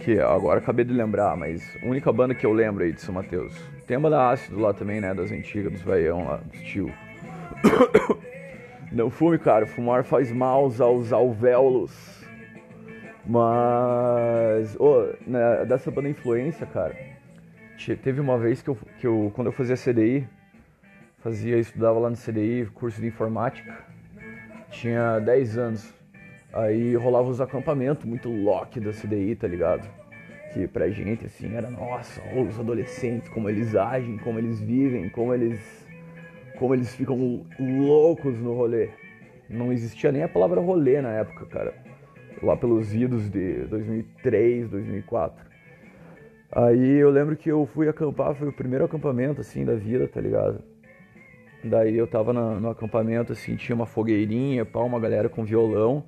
que 0.00 0.18
agora 0.18 0.58
acabei 0.58 0.84
de 0.84 0.92
lembrar, 0.92 1.36
mas 1.36 1.62
a 1.80 1.86
única 1.86 2.12
banda 2.12 2.34
que 2.34 2.44
eu 2.44 2.52
lembro 2.52 2.82
aí 2.82 2.92
de 2.92 3.00
São 3.00 3.14
Mateus. 3.14 3.54
Tem 3.86 3.98
a 3.98 4.00
banda 4.00 4.28
Ácido 4.30 4.58
lá 4.58 4.72
também, 4.74 5.00
né, 5.00 5.14
das 5.14 5.30
antigas, 5.30 5.72
dos 5.72 5.82
veião 5.82 6.24
lá, 6.24 6.38
dos 6.38 6.60
tio. 6.62 6.92
Não 8.90 9.10
fume, 9.10 9.38
cara, 9.38 9.64
fumar 9.64 10.02
faz 10.02 10.32
mal 10.32 10.72
aos 10.80 11.12
alvéolos. 11.12 12.26
Mas, 13.24 14.74
ô, 14.80 15.08
né, 15.24 15.64
dessa 15.66 15.90
banda 15.90 16.08
Influência, 16.08 16.66
cara, 16.66 16.96
teve 18.02 18.20
uma 18.20 18.38
vez 18.38 18.62
que 18.62 18.68
eu, 18.68 18.78
que 18.98 19.06
eu, 19.06 19.30
quando 19.34 19.48
eu 19.48 19.52
fazia 19.52 19.76
CDI, 19.76 20.26
fazia, 21.18 21.58
estudava 21.58 21.98
lá 21.98 22.10
no 22.10 22.16
CDI, 22.16 22.66
curso 22.72 23.00
de 23.00 23.06
informática, 23.06 23.84
tinha 24.70 25.18
10 25.18 25.58
anos. 25.58 25.94
Aí 26.52 26.94
rolava 26.96 27.28
os 27.28 27.40
acampamentos 27.40 28.04
muito 28.04 28.30
lock 28.30 28.80
da 28.80 28.90
CDI, 28.92 29.36
tá 29.36 29.46
ligado? 29.46 29.86
Que 30.54 30.66
pra 30.66 30.88
gente, 30.88 31.26
assim, 31.26 31.54
era, 31.54 31.68
nossa, 31.70 32.22
os 32.34 32.58
adolescentes, 32.58 33.28
como 33.28 33.50
eles 33.50 33.76
agem, 33.76 34.16
como 34.18 34.38
eles 34.38 34.58
vivem, 34.60 35.08
como 35.10 35.34
eles, 35.34 35.86
como 36.58 36.74
eles 36.74 36.94
ficam 36.94 37.44
loucos 37.58 38.38
no 38.38 38.54
rolê. 38.54 38.88
Não 39.50 39.72
existia 39.72 40.10
nem 40.10 40.22
a 40.22 40.28
palavra 40.28 40.60
rolê 40.60 41.00
na 41.02 41.10
época, 41.10 41.44
cara. 41.46 41.74
Lá 42.42 42.56
pelos 42.56 42.94
idos 42.94 43.28
de 43.28 43.66
2003, 43.66 44.68
2004. 44.68 45.45
Aí 46.52 46.96
eu 46.98 47.10
lembro 47.10 47.36
que 47.36 47.50
eu 47.50 47.66
fui 47.66 47.88
acampar, 47.88 48.34
foi 48.34 48.48
o 48.48 48.52
primeiro 48.52 48.84
acampamento, 48.84 49.40
assim, 49.40 49.64
da 49.64 49.74
vida, 49.74 50.06
tá 50.06 50.20
ligado? 50.20 50.62
Daí 51.64 51.96
eu 51.96 52.06
tava 52.06 52.32
na- 52.32 52.60
no 52.60 52.70
acampamento, 52.70 53.32
assim, 53.32 53.56
tinha 53.56 53.74
uma 53.74 53.86
fogueirinha, 53.86 54.64
pá, 54.64 54.80
uma 54.80 55.00
galera 55.00 55.28
com 55.28 55.44
violão. 55.44 56.04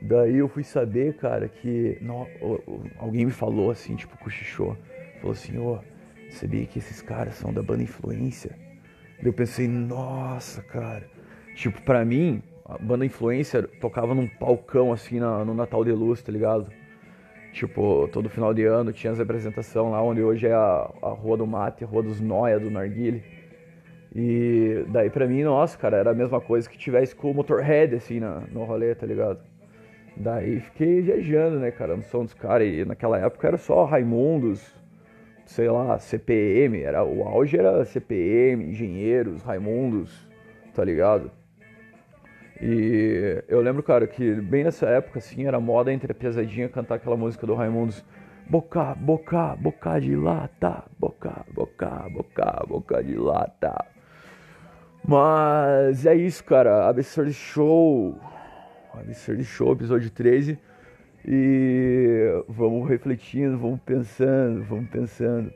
Daí 0.00 0.36
eu 0.36 0.48
fui 0.48 0.62
saber, 0.62 1.14
cara, 1.16 1.48
que 1.48 1.98
no- 2.00 2.26
o- 2.40 2.60
o- 2.66 2.82
alguém 2.98 3.24
me 3.24 3.30
falou, 3.32 3.70
assim, 3.70 3.96
tipo, 3.96 4.16
cochichou. 4.18 4.76
Falou 5.20 5.32
assim, 5.32 5.58
ô, 5.58 5.78
sabia 6.30 6.66
que 6.66 6.78
esses 6.78 7.00
caras 7.02 7.34
são 7.34 7.52
da 7.52 7.62
banda 7.62 7.82
Influência? 7.82 8.50
Daí 9.18 9.26
eu 9.26 9.32
pensei, 9.32 9.66
nossa, 9.66 10.62
cara. 10.62 11.04
Tipo, 11.56 11.80
pra 11.82 12.04
mim, 12.04 12.42
a 12.64 12.78
banda 12.78 13.04
Influência 13.04 13.62
tocava 13.80 14.14
num 14.14 14.28
palcão, 14.28 14.92
assim, 14.92 15.18
na- 15.18 15.44
no 15.44 15.54
Natal 15.54 15.84
de 15.84 15.90
Luz, 15.90 16.22
tá 16.22 16.30
ligado? 16.30 16.70
Tipo, 17.58 18.08
todo 18.12 18.30
final 18.30 18.54
de 18.54 18.64
ano 18.64 18.92
tinha 18.92 19.12
as 19.12 19.18
apresentações 19.18 19.90
lá, 19.90 20.00
onde 20.00 20.22
hoje 20.22 20.46
é 20.46 20.52
a, 20.52 20.88
a 21.02 21.08
Rua 21.08 21.36
do 21.36 21.44
Mate, 21.44 21.82
a 21.82 21.88
Rua 21.88 22.04
dos 22.04 22.20
Noia, 22.20 22.56
do 22.60 22.70
Narguile. 22.70 23.20
E 24.14 24.84
daí 24.90 25.10
pra 25.10 25.26
mim, 25.26 25.42
nossa, 25.42 25.76
cara, 25.76 25.96
era 25.96 26.12
a 26.12 26.14
mesma 26.14 26.40
coisa 26.40 26.70
que 26.70 26.78
tivesse 26.78 27.16
com 27.16 27.32
o 27.32 27.34
Motorhead, 27.34 27.96
assim, 27.96 28.20
na, 28.20 28.44
no 28.52 28.62
rolê, 28.62 28.94
tá 28.94 29.04
ligado? 29.04 29.40
Daí 30.16 30.60
fiquei 30.60 31.02
viajando, 31.02 31.58
né, 31.58 31.72
cara, 31.72 31.96
no 31.96 32.04
som 32.04 32.22
dos 32.22 32.32
caras. 32.32 32.68
E 32.68 32.84
naquela 32.84 33.18
época 33.18 33.48
era 33.48 33.58
só 33.58 33.84
Raimundos, 33.84 34.72
sei 35.44 35.68
lá, 35.68 35.98
CPM, 35.98 36.80
era, 36.80 37.02
o 37.02 37.24
auge 37.24 37.58
era 37.58 37.84
CPM, 37.84 38.66
Engenheiros, 38.66 39.42
Raimundos, 39.42 40.28
tá 40.72 40.84
ligado? 40.84 41.28
E 42.60 43.44
eu 43.48 43.60
lembro, 43.60 43.82
cara, 43.82 44.06
que 44.06 44.34
bem 44.34 44.64
nessa 44.64 44.86
época, 44.86 45.20
assim, 45.20 45.46
era 45.46 45.60
moda 45.60 45.92
entre 45.92 46.10
a 46.10 46.14
pesadinha 46.14 46.68
cantar 46.68 46.96
aquela 46.96 47.16
música 47.16 47.46
do 47.46 47.54
Raimundos. 47.54 48.04
Boca, 48.48 48.94
boca, 48.94 49.54
boca 49.56 50.00
de 50.00 50.16
lata, 50.16 50.84
boca, 50.98 51.44
boca, 51.52 52.08
boca, 52.10 52.64
boca 52.66 53.04
de 53.04 53.14
lata. 53.14 53.84
Mas 55.06 56.04
é 56.04 56.14
isso, 56.14 56.42
cara. 56.42 56.88
Absurd 56.88 57.32
Show. 57.32 58.18
Absurd 58.92 59.44
Show, 59.44 59.72
episódio 59.72 60.10
13. 60.10 60.58
E 61.24 62.42
vamos 62.48 62.88
refletindo, 62.88 63.58
vamos 63.58 63.80
pensando, 63.80 64.64
vamos 64.64 64.88
pensando. 64.90 65.52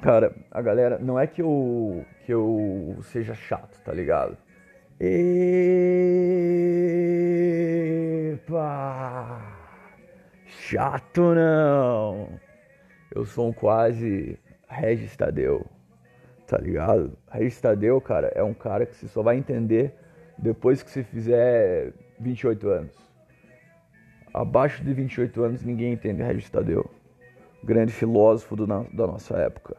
Cara, 0.00 0.32
a 0.50 0.62
galera, 0.62 0.98
não 0.98 1.18
é 1.18 1.26
que 1.26 1.42
eu 1.42 2.04
que 2.24 2.32
eu 2.32 2.98
seja 3.02 3.34
chato, 3.34 3.80
tá 3.82 3.92
ligado? 3.92 4.36
Epa! 5.00 6.58
Chato 10.44 11.36
não! 11.36 12.28
Eu 13.14 13.24
sou 13.24 13.50
um 13.50 13.52
quase 13.52 14.36
Regis 14.68 15.16
Tadeu, 15.16 15.64
tá 16.48 16.58
ligado? 16.58 17.16
Regis 17.30 17.60
Tadeu, 17.60 18.00
cara, 18.00 18.32
é 18.34 18.42
um 18.42 18.52
cara 18.52 18.86
que 18.86 18.96
você 18.96 19.06
só 19.06 19.22
vai 19.22 19.36
entender 19.36 19.94
depois 20.36 20.82
que 20.82 20.90
você 20.90 21.04
fizer 21.04 21.92
28 22.18 22.68
anos. 22.68 22.92
Abaixo 24.34 24.82
de 24.82 24.92
28 24.92 25.44
anos 25.44 25.62
ninguém 25.62 25.92
entende 25.92 26.24
Regis 26.24 26.50
Tadeu. 26.50 26.90
Grande 27.62 27.92
filósofo 27.92 28.56
do 28.56 28.66
da 28.66 29.06
nossa 29.06 29.36
época. 29.36 29.76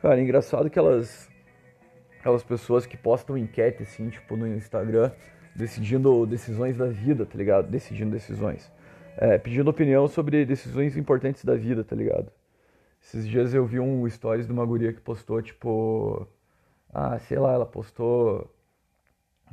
Cara, 0.00 0.20
é 0.20 0.22
engraçado 0.22 0.70
que 0.70 0.78
elas 0.78 1.31
aquelas 2.22 2.44
pessoas 2.44 2.86
que 2.86 2.96
postam 2.96 3.36
enquete 3.36 3.82
assim, 3.82 4.08
tipo 4.08 4.36
no 4.36 4.46
Instagram, 4.46 5.10
decidindo 5.56 6.24
decisões 6.24 6.76
da 6.76 6.86
vida, 6.86 7.26
tá 7.26 7.36
ligado? 7.36 7.68
Decidindo 7.68 8.12
decisões. 8.12 8.70
É, 9.16 9.36
pedindo 9.38 9.68
opinião 9.68 10.06
sobre 10.06 10.46
decisões 10.46 10.96
importantes 10.96 11.44
da 11.44 11.56
vida, 11.56 11.82
tá 11.82 11.96
ligado? 11.96 12.30
Esses 13.02 13.26
dias 13.28 13.52
eu 13.52 13.66
vi 13.66 13.80
um 13.80 14.08
stories 14.08 14.46
de 14.46 14.52
uma 14.52 14.64
guria 14.64 14.92
que 14.92 15.00
postou, 15.00 15.42
tipo. 15.42 16.26
Ah, 16.94 17.18
sei 17.18 17.38
lá, 17.38 17.52
ela 17.54 17.66
postou 17.66 18.48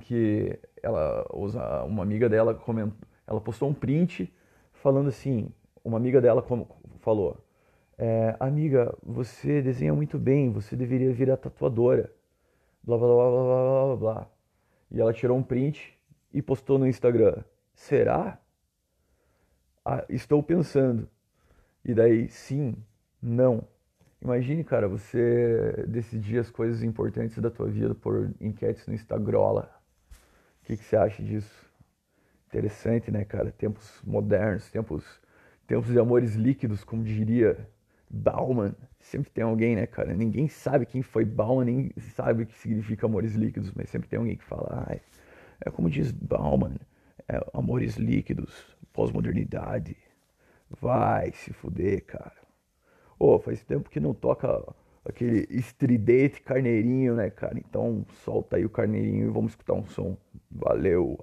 que 0.01 0.57
ela 0.83 1.25
usa. 1.33 1.83
Uma 1.85 2.03
amiga 2.03 2.29
dela 2.29 2.53
comentou. 2.53 2.95
Ela 3.25 3.41
postou 3.41 3.67
um 3.67 3.73
print 3.73 4.31
falando 4.73 5.09
assim. 5.09 5.51
Uma 5.83 5.97
amiga 5.97 6.21
dela 6.21 6.43
como, 6.43 6.67
falou. 6.99 7.43
É, 7.97 8.35
amiga, 8.39 8.95
você 9.03 9.61
desenha 9.61 9.93
muito 9.93 10.19
bem, 10.19 10.51
você 10.51 10.75
deveria 10.75 11.11
virar 11.11 11.38
tatuadora. 11.38 12.11
Blá 12.83 12.98
blá 12.98 13.07
blá 13.07 13.29
blá 13.29 13.43
blá 13.43 13.86
blá 13.86 13.95
blá. 13.95 14.31
E 14.91 15.00
ela 15.00 15.13
tirou 15.13 15.38
um 15.38 15.43
print 15.43 15.98
e 16.33 16.41
postou 16.41 16.79
no 16.79 16.88
Instagram. 16.88 17.43
Será? 17.74 18.39
Ah, 19.86 20.05
estou 20.09 20.41
pensando. 20.43 21.07
E 21.83 21.93
daí, 21.93 22.29
sim, 22.29 22.75
não. 23.21 23.63
Imagine, 24.21 24.63
cara, 24.63 24.88
você 24.88 25.86
decidir 25.88 26.39
as 26.39 26.51
coisas 26.51 26.83
importantes 26.83 27.38
da 27.38 27.50
tua 27.50 27.67
vida 27.67 27.95
por 27.95 28.31
enquetes 28.41 28.86
no 28.86 28.93
Instagram. 28.93 29.39
O 29.39 29.65
que, 30.63 30.75
que 30.75 30.84
você 30.84 30.97
acha 30.97 31.23
disso? 31.23 31.69
Interessante, 32.47 33.12
né, 33.12 33.23
cara? 33.23 33.51
Tempos 33.51 34.01
modernos, 34.04 34.69
tempos, 34.69 35.06
tempos 35.65 35.91
de 35.91 35.99
amores 35.99 36.36
líquidos, 36.36 36.84
como 36.84 37.04
diria 37.04 37.69
Bauman. 38.10 38.76
Sempre 39.00 39.32
tem 39.32 39.43
alguém, 39.43 39.76
né, 39.76 39.86
cara? 39.86 40.13
Ninguém 40.13 40.48
sabe 40.48 40.86
quem 40.86 41.02
foi 41.02 41.24
Bauman, 41.26 41.65
nem 41.65 41.91
sabe 42.00 42.43
o 42.43 42.45
que 42.45 42.58
significa 42.58 43.06
amores 43.06 43.34
líquidos, 43.36 43.72
mas 43.74 43.89
sempre 43.89 44.10
tem 44.10 44.19
alguém 44.19 44.36
que 44.36 44.43
fala, 44.43 44.86
ai, 44.89 45.02
é 45.65 45.69
como 45.69 45.89
diz 45.89 46.12
Bauman, 46.12 46.76
é 47.28 47.39
amores 47.54 47.95
líquidos, 47.95 48.76
pós-modernidade. 48.91 49.95
Vai 50.82 51.32
se 51.32 51.54
fuder, 51.54 52.04
cara. 52.06 52.38
Ô, 53.17 53.39
faz 53.39 53.63
tempo 53.63 53.89
que 53.89 54.00
não 54.00 54.13
toca 54.13 54.63
aquele 55.04 55.48
estridente 55.50 56.41
carneirinho, 56.41 57.15
né, 57.15 57.30
cara? 57.30 57.58
Então 57.58 58.06
solta 58.24 58.58
aí 58.58 58.65
o 58.65 58.69
carneirinho 58.69 59.28
e 59.28 59.32
vamos 59.32 59.52
escutar 59.52 59.74
um 59.74 59.86
som. 59.86 60.17
Valeu, 60.52 61.17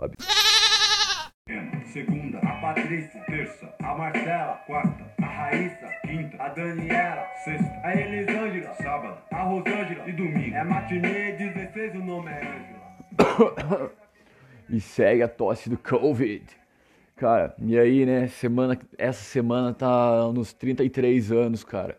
Segunda, 1.92 2.38
a 2.38 2.60
Patrícia. 2.60 3.20
Terça, 3.26 3.74
a 3.78 3.94
Marcela. 3.94 4.56
Quarta, 4.66 5.14
a 5.22 5.26
Raíssa. 5.26 6.05
A 6.38 6.48
Daniela. 6.48 7.26
Sexta, 7.44 7.80
a 7.82 7.94
Elisângela. 7.94 8.74
Sábado, 8.74 9.18
a 9.30 9.42
Rosângela. 9.42 10.08
E 10.08 10.12
domingo, 10.12 10.54
é 10.54 10.64
matinê 10.64 11.32
16, 11.32 11.94
o 11.94 12.04
nome 12.04 12.30
é 12.30 12.40
Ângela. 12.40 13.92
E 14.68 14.80
segue 14.80 15.22
a 15.22 15.28
tosse 15.28 15.70
do 15.70 15.78
Covid. 15.78 16.44
Cara, 17.14 17.54
e 17.60 17.78
aí, 17.78 18.04
né? 18.04 18.26
Semana, 18.26 18.76
essa 18.98 19.22
semana 19.22 19.72
tá 19.72 20.30
nos 20.34 20.52
33 20.52 21.30
anos, 21.30 21.62
cara, 21.62 21.96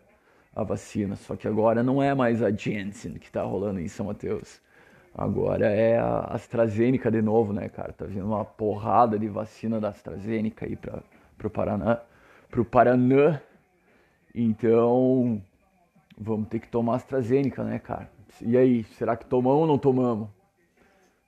a 0.54 0.62
vacina. 0.62 1.16
Só 1.16 1.34
que 1.34 1.48
agora 1.48 1.82
não 1.82 2.02
é 2.02 2.14
mais 2.14 2.42
a 2.42 2.50
Janssen 2.50 3.14
que 3.14 3.32
tá 3.32 3.42
rolando 3.42 3.80
em 3.80 3.88
São 3.88 4.04
Mateus. 4.04 4.60
Agora 5.14 5.66
é 5.66 5.98
a 5.98 6.20
AstraZeneca 6.34 7.10
de 7.10 7.22
novo, 7.22 7.54
né, 7.54 7.70
cara? 7.70 7.92
Tá 7.92 8.04
vindo 8.04 8.26
uma 8.26 8.44
porrada 8.44 9.18
de 9.18 9.28
vacina 9.28 9.80
da 9.80 9.88
AstraZeneca 9.88 10.66
aí 10.66 10.76
pra, 10.76 11.02
pro 11.38 11.48
Paraná. 11.48 12.02
Pro 12.50 12.64
Paraná. 12.66 13.40
Então, 14.34 15.42
vamos 16.16 16.48
ter 16.48 16.60
que 16.60 16.68
tomar 16.68 16.96
AstraZeneca, 16.96 17.64
né, 17.64 17.78
cara? 17.78 18.10
E 18.42 18.56
aí, 18.56 18.84
será 18.84 19.16
que 19.16 19.26
tomamos 19.26 19.62
ou 19.62 19.66
não 19.66 19.78
tomamos? 19.78 20.28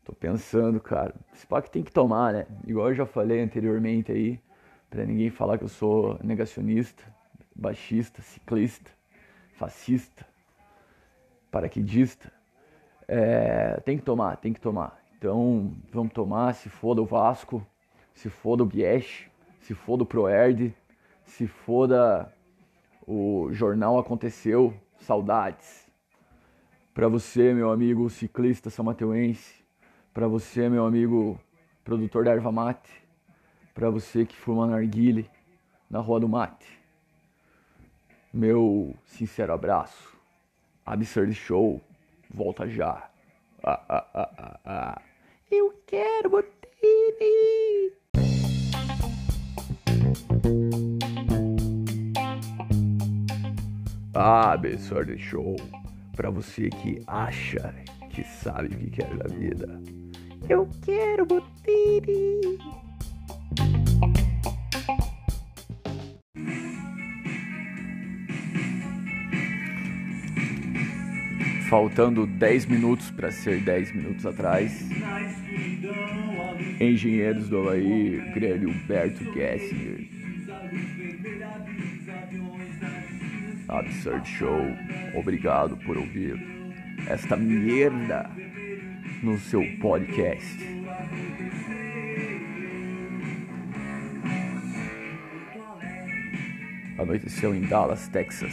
Tô 0.04 0.12
pensando, 0.12 0.80
cara. 0.80 1.14
Esse 1.32 1.46
que 1.46 1.70
tem 1.70 1.82
que 1.82 1.92
tomar, 1.92 2.32
né? 2.32 2.46
Igual 2.66 2.88
eu 2.88 2.94
já 2.94 3.06
falei 3.06 3.40
anteriormente 3.40 4.12
aí, 4.12 4.40
pra 4.88 5.04
ninguém 5.04 5.30
falar 5.30 5.58
que 5.58 5.64
eu 5.64 5.68
sou 5.68 6.18
negacionista, 6.22 7.02
baixista, 7.54 8.22
ciclista, 8.22 8.90
fascista, 9.54 10.26
paraquedista. 11.50 12.32
É, 13.06 13.80
tem 13.80 13.98
que 13.98 14.04
tomar, 14.04 14.36
tem 14.36 14.52
que 14.52 14.60
tomar. 14.60 15.00
Então, 15.18 15.74
vamos 15.92 16.12
tomar, 16.12 16.54
se 16.54 16.68
foda 16.68 17.02
o 17.02 17.06
Vasco, 17.06 17.64
se 18.14 18.30
foda 18.30 18.62
o 18.62 18.66
Biech, 18.66 19.30
se 19.60 19.74
foda 19.74 20.02
o 20.02 20.06
Proerd, 20.06 20.74
se 21.24 21.46
foda 21.46 22.32
o 23.11 23.53
Jornal 23.53 23.99
Aconteceu, 23.99 24.73
saudades. 25.01 25.85
Pra 26.94 27.09
você, 27.09 27.53
meu 27.53 27.73
amigo 27.73 28.09
ciclista 28.09 28.70
samateuense, 28.70 29.64
pra 30.14 30.29
você, 30.29 30.68
meu 30.68 30.87
amigo 30.87 31.37
produtor 31.83 32.25
da 32.25 32.31
erva 32.31 32.53
mate, 32.53 33.03
pra 33.75 33.90
você 33.90 34.25
que 34.25 34.37
fuma 34.37 34.64
narguile 34.64 35.29
na 35.90 35.99
Rua 35.99 36.20
do 36.20 36.29
Mate. 36.29 36.79
Meu 38.33 38.94
sincero 39.05 39.53
abraço. 39.53 40.16
Absurd 40.87 41.35
Show, 41.35 41.81
volta 42.33 42.68
já. 42.68 43.11
Ah, 43.64 43.85
ah, 43.88 44.07
ah, 44.14 44.31
ah, 44.38 44.61
ah. 44.64 45.03
Eu 45.51 45.75
quero 45.85 46.31
Botini. 46.31 46.61
Absurd 54.12 55.16
Show, 55.18 55.55
pra 56.16 56.31
você 56.31 56.68
que 56.68 57.01
acha 57.07 57.73
que 58.11 58.25
sabe 58.25 58.75
o 58.75 58.79
que 58.79 58.90
quer 58.90 59.16
da 59.16 59.29
vida. 59.33 59.81
Eu 60.49 60.68
quero 60.85 61.25
Botini. 61.25 62.59
Faltando 71.68 72.27
10 72.27 72.66
minutos 72.66 73.12
para 73.12 73.31
ser 73.31 73.62
10 73.62 73.94
minutos 73.94 74.27
atrás. 74.27 74.88
Engenheiros 76.81 77.49
do 77.49 77.61
Havaí, 77.61 78.20
grande 78.35 78.66
Humberto 78.66 79.23
Gessinger. 79.33 80.09
Absurd 83.70 84.26
Show, 84.28 84.61
obrigado 85.14 85.76
por 85.78 85.96
ouvir 85.96 86.35
esta 87.09 87.37
merda 87.37 88.28
no 89.22 89.38
seu 89.38 89.62
podcast. 89.80 90.59
Anoiteceu 96.98 97.54
em 97.54 97.62
Dallas, 97.62 98.09
Texas. 98.09 98.52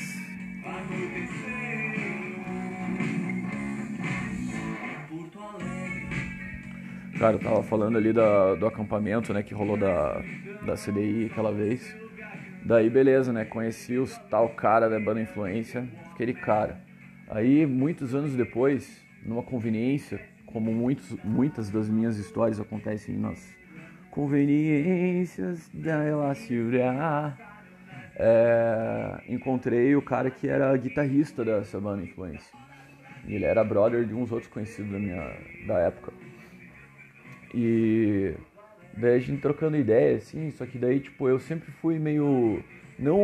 Cara, 7.19 7.36
eu 7.36 7.39
tava 7.39 7.63
falando 7.63 7.97
ali 7.97 8.13
da- 8.13 8.53
do 8.56 8.67
acampamento, 8.67 9.34
né, 9.34 9.41
que 9.41 9.53
rolou 9.53 9.75
da, 9.75 10.21
da 10.65 10.75
CDI 10.75 11.25
aquela 11.32 11.51
vez. 11.51 11.95
Daí, 12.67 12.89
beleza, 12.89 13.32
né, 13.32 13.45
conheci 13.45 13.97
os 13.97 14.17
tal 14.30 14.49
cara 14.49 14.89
da 14.89 14.99
banda 14.99 15.21
Influência, 15.21 15.88
aquele 16.12 16.34
cara. 16.34 16.82
Aí, 17.30 17.65
muitos 17.65 18.13
anos 18.13 18.36
depois, 18.36 19.01
numa 19.25 19.41
conveniência, 19.41 20.19
como 20.45 20.73
muitos, 20.73 21.12
muitas 21.23 21.69
das 21.69 21.89
minhas 21.89 22.17
histórias 22.17 22.60
acontecem 22.60 23.15
nas 23.15 23.56
conveniências 24.12 25.69
da 25.73 26.06
Elacira, 26.06 27.38
é, 28.17 29.21
encontrei 29.30 29.95
o 29.95 30.01
cara 30.01 30.30
que 30.30 30.49
era 30.49 30.75
guitarrista 30.75 31.45
dessa 31.45 31.80
banda 31.80 32.03
Influência. 32.03 32.51
Ele 33.25 33.45
era 33.45 33.63
brother 33.63 34.03
de 34.03 34.13
uns 34.13 34.30
outros 34.30 34.51
conhecidos 34.51 34.91
da 34.91 34.99
minha 34.99 35.38
da 35.65 35.80
época. 35.80 36.12
E 37.56 38.34
daí 38.97 39.15
a 39.15 39.19
gente 39.19 39.41
trocando 39.41 39.77
ideia, 39.77 40.17
assim, 40.17 40.51
só 40.51 40.65
que 40.65 40.77
daí, 40.77 40.99
tipo, 40.99 41.27
eu 41.27 41.39
sempre 41.39 41.71
fui 41.71 41.99
meio. 41.99 42.63
Não 42.97 43.17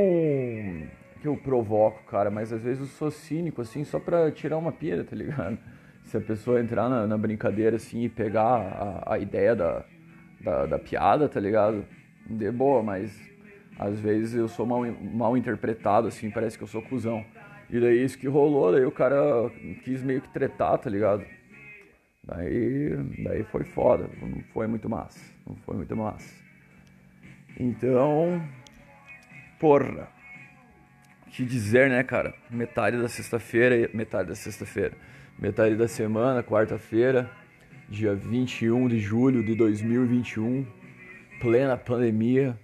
que 1.23 1.27
eu 1.27 1.37
provoco, 1.37 2.03
cara, 2.03 2.29
mas 2.29 2.51
às 2.51 2.61
vezes 2.61 2.81
eu 2.81 2.85
sou 2.85 3.09
cínico, 3.09 3.61
assim, 3.61 3.85
só 3.85 3.97
pra 3.97 4.29
tirar 4.29 4.57
uma 4.57 4.73
pira, 4.73 5.05
tá 5.05 5.15
ligado? 5.15 5.57
Se 6.03 6.17
a 6.17 6.21
pessoa 6.21 6.59
entrar 6.59 6.89
na, 6.89 7.07
na 7.07 7.17
brincadeira, 7.17 7.77
assim, 7.77 8.03
e 8.03 8.09
pegar 8.09 8.43
a, 8.43 9.13
a 9.13 9.19
ideia 9.19 9.55
da, 9.55 9.85
da, 10.41 10.65
da 10.65 10.79
piada, 10.79 11.29
tá 11.29 11.39
ligado? 11.39 11.85
De 12.29 12.51
boa, 12.51 12.83
mas 12.83 13.17
às 13.79 13.97
vezes 13.97 14.35
eu 14.35 14.49
sou 14.49 14.65
mal, 14.65 14.81
mal 15.01 15.37
interpretado, 15.37 16.09
assim, 16.09 16.29
parece 16.29 16.57
que 16.57 16.63
eu 16.65 16.67
sou 16.67 16.81
cuzão. 16.81 17.23
E 17.69 17.79
daí 17.79 18.03
isso 18.03 18.17
que 18.17 18.27
rolou, 18.27 18.73
daí 18.73 18.85
o 18.85 18.91
cara 18.91 19.49
quis 19.85 20.03
meio 20.03 20.19
que 20.19 20.29
tretar, 20.29 20.77
tá 20.77 20.89
ligado? 20.89 21.23
Daí, 22.25 22.95
daí 23.21 23.43
foi 23.43 23.65
foda, 23.65 24.09
não 24.21 24.41
foi 24.53 24.65
muito 24.65 24.89
massa, 24.89 25.19
não 25.45 25.55
foi 25.57 25.75
muito 25.75 25.95
massa. 25.95 26.33
Então, 27.59 28.41
porra, 29.59 30.07
te 31.29 31.43
dizer, 31.43 31.89
né, 31.89 32.01
cara? 32.01 32.33
Metade 32.49 32.97
da 32.97 33.09
sexta-feira, 33.09 33.89
metade 33.93 34.29
da 34.29 34.35
sexta-feira, 34.35 34.95
metade 35.37 35.75
da 35.75 35.87
semana, 35.87 36.41
quarta-feira, 36.41 37.29
dia 37.89 38.15
21 38.15 38.87
de 38.87 38.99
julho 38.99 39.43
de 39.43 39.53
2021, 39.53 40.65
plena 41.41 41.75
pandemia. 41.75 42.57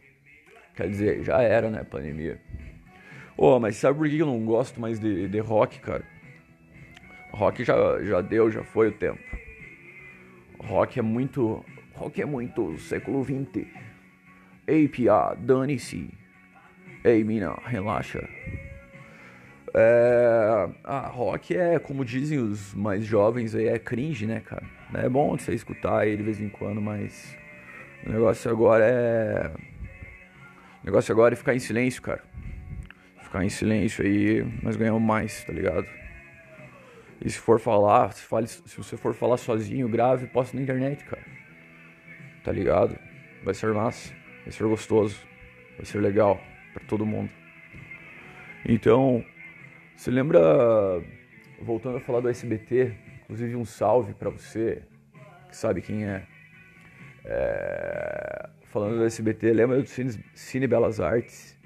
Quer 0.74 0.88
dizer, 0.88 1.24
já 1.24 1.42
era, 1.42 1.70
né, 1.70 1.84
pandemia. 1.84 2.40
Oh, 3.36 3.60
mas 3.60 3.76
sabe 3.76 3.98
por 3.98 4.10
que 4.10 4.20
eu 4.20 4.26
não 4.26 4.46
gosto 4.46 4.80
mais 4.80 5.00
de, 5.00 5.28
de 5.28 5.40
rock, 5.40 5.80
cara? 5.80 6.04
Rock 7.32 7.64
já, 7.66 7.76
já 8.04 8.22
deu, 8.22 8.50
já 8.50 8.64
foi 8.64 8.88
o 8.88 8.92
tempo. 8.92 9.39
Rock 10.70 11.00
é 11.00 11.02
muito. 11.02 11.66
Rock 11.96 12.22
é 12.22 12.26
muito 12.26 12.78
século 12.78 13.26
XX. 13.26 13.66
Ei, 14.68 14.88
Pia, 14.88 15.34
dane-se. 15.34 16.14
Ei, 17.04 17.24
mina, 17.24 17.58
relaxa. 17.66 18.20
É, 19.74 20.70
ah, 20.84 21.08
rock 21.08 21.56
é, 21.56 21.80
como 21.80 22.06
dizem 22.06 22.38
os 22.38 22.74
mais 22.76 23.04
jovens 23.04 23.56
aí, 23.56 23.68
é 23.68 23.80
cringe, 23.80 24.28
né, 24.28 24.42
cara? 24.42 24.64
É 24.94 25.10
bom 25.10 25.36
você 25.36 25.56
escutar 25.56 26.02
aí 26.02 26.16
de 26.16 26.22
vez 26.22 26.40
em 26.40 26.50
quando, 26.50 26.80
mas 26.80 27.36
o 28.06 28.12
negócio 28.12 28.52
agora 28.52 28.86
é. 28.86 29.52
O 30.84 30.86
negócio 30.86 31.12
agora 31.12 31.34
é 31.34 31.36
ficar 31.36 31.56
em 31.56 31.60
silêncio, 31.60 32.02
cara. 32.02 32.24
Ficar 33.24 33.44
em 33.44 33.50
silêncio 33.50 34.06
aí, 34.06 34.46
nós 34.62 34.76
ganhamos 34.76 35.02
mais, 35.02 35.44
tá 35.44 35.52
ligado? 35.52 35.99
E 37.22 37.30
se 37.30 37.38
for 37.38 37.60
falar, 37.60 38.14
se, 38.14 38.22
fale, 38.22 38.48
se 38.48 38.78
você 38.78 38.96
for 38.96 39.14
falar 39.14 39.38
sozinho, 39.38 39.90
grave, 39.90 40.28
posta 40.28 40.56
na 40.56 40.64
internet, 40.64 41.04
cara. 41.04 41.26
Tá 42.44 42.52
ligado? 42.52 42.98
Vai 43.44 43.54
ser 43.54 43.74
massa, 43.74 44.14
vai 44.44 44.52
ser 44.52 44.64
gostoso, 44.64 45.20
vai 45.76 45.86
ser 45.86 46.00
legal 46.00 46.40
para 46.74 46.84
todo 46.86 47.06
mundo. 47.06 47.30
Então, 48.66 49.24
você 49.96 50.10
lembra, 50.12 50.40
voltando 51.62 51.98
a 51.98 52.00
falar 52.00 52.22
do 52.22 52.30
SBT, 52.30 52.96
inclusive 53.24 53.56
um 53.56 53.66
salve 53.66 54.14
para 54.14 54.30
você, 54.30 54.84
que 55.50 55.56
sabe 55.56 55.82
quem 55.82 56.06
é. 56.06 56.26
é. 57.26 58.50
Falando 58.72 58.98
do 58.98 59.06
SBT, 59.06 59.52
lembra 59.52 59.82
do 59.82 59.88
Cine, 59.88 60.24
Cine 60.34 60.68
Belas 60.68 61.00
Artes? 61.00 61.58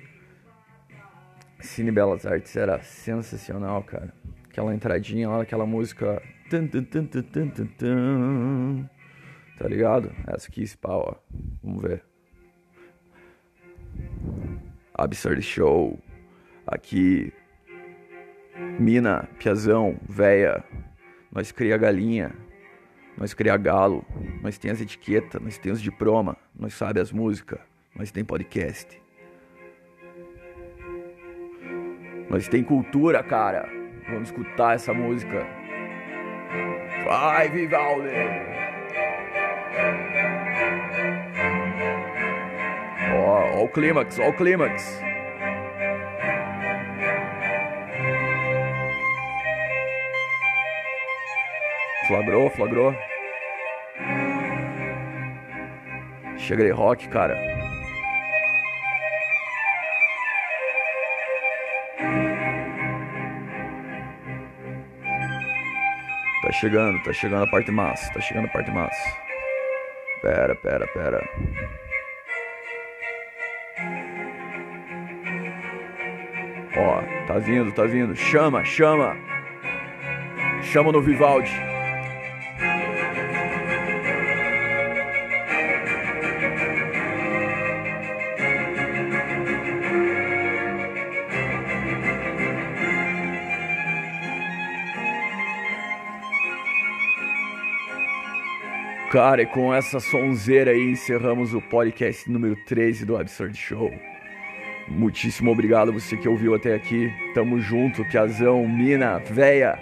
Cine 1.60 1.92
Belas 1.92 2.26
Artes 2.26 2.56
era 2.56 2.82
sensacional, 2.82 3.84
cara. 3.84 4.14
Aquela 4.54 4.76
entradinha 4.76 5.28
lá, 5.28 5.42
aquela 5.42 5.66
música. 5.66 6.22
Tá 9.58 9.68
ligado? 9.68 10.12
Essa 10.28 10.48
aqui, 10.48 10.62
esse 10.62 10.78
pau, 10.78 11.04
ó. 11.08 11.16
Vamos 11.64 11.82
ver. 11.82 12.04
Absurd 14.94 15.42
Show. 15.42 16.00
Aqui. 16.68 17.34
Mina, 18.80 19.28
piazão, 19.40 20.00
véia. 20.08 20.64
Nós 21.32 21.52
cria 21.52 21.76
galinha. 21.76 22.32
Nós 23.18 23.34
cria 23.34 23.58
galo. 23.58 24.06
Nós 24.44 24.60
tem 24.60 24.70
as 24.70 24.80
etiquetas. 24.80 25.42
Nós 25.42 25.58
tem 25.58 25.72
os 25.72 25.82
diploma. 25.82 26.38
Nós 26.56 26.76
sabe 26.76 27.00
as 27.00 27.12
músicas. 27.12 27.60
Nós 27.96 28.12
tem 28.12 28.24
podcast. 28.24 29.02
Nós 32.30 32.48
tem 32.48 32.64
cultura, 32.64 33.24
cara. 33.24 33.83
Vamos 34.08 34.30
escutar 34.30 34.76
essa 34.76 34.94
música. 34.94 35.46
Vai, 37.06 37.50
Vivaldi! 37.50 38.10
Ó, 43.16 43.60
ó 43.60 43.64
o 43.64 43.70
clímax, 43.70 44.20
ó 44.20 44.30
o 44.30 44.34
clímax. 44.34 45.02
Flagrou, 52.08 52.50
flagrou. 52.50 52.94
Chega 56.38 56.66
de 56.66 56.72
rock, 56.72 57.08
cara. 57.08 57.38
Chegando, 66.64 67.04
tá 67.04 67.12
chegando 67.12 67.44
a 67.44 67.48
parte 67.48 67.70
massa, 67.72 68.10
tá 68.14 68.22
chegando 68.22 68.46
a 68.46 68.50
parte 68.50 68.72
massa. 68.72 69.18
Pera, 70.22 70.56
pera, 70.56 70.88
pera. 70.88 71.30
Ó, 76.78 77.28
tá 77.28 77.38
vindo, 77.40 77.70
tá 77.74 77.84
vindo. 77.84 78.16
Chama, 78.16 78.64
chama. 78.64 79.18
Chama 80.62 80.94
no 80.94 81.02
Vivaldi. 81.02 81.52
Cara, 99.14 99.44
e 99.44 99.46
com 99.46 99.72
essa 99.72 100.00
sonzeira 100.00 100.72
aí 100.72 100.90
encerramos 100.90 101.54
o 101.54 101.62
podcast 101.62 102.28
número 102.32 102.56
13 102.66 103.06
do 103.06 103.16
Absurd 103.16 103.56
Show. 103.56 103.94
Muitíssimo 104.88 105.52
obrigado 105.52 105.90
a 105.90 105.94
você 105.94 106.18
que 106.18 106.28
ouviu 106.28 106.56
até 106.56 106.74
aqui. 106.74 107.14
Tamo 107.36 107.60
junto, 107.60 108.04
Piazão, 108.06 108.68
Mina, 108.68 109.20
véia. 109.20 109.78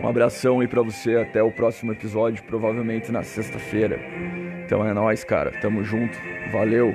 Um 0.00 0.06
abração 0.06 0.60
aí 0.60 0.68
pra 0.68 0.82
você 0.82 1.16
até 1.16 1.42
o 1.42 1.50
próximo 1.50 1.90
episódio, 1.90 2.44
provavelmente 2.44 3.10
na 3.10 3.24
sexta-feira. 3.24 3.98
Então 4.64 4.86
é 4.86 4.94
nóis, 4.94 5.24
cara. 5.24 5.50
Tamo 5.60 5.82
junto. 5.82 6.16
Valeu. 6.52 6.94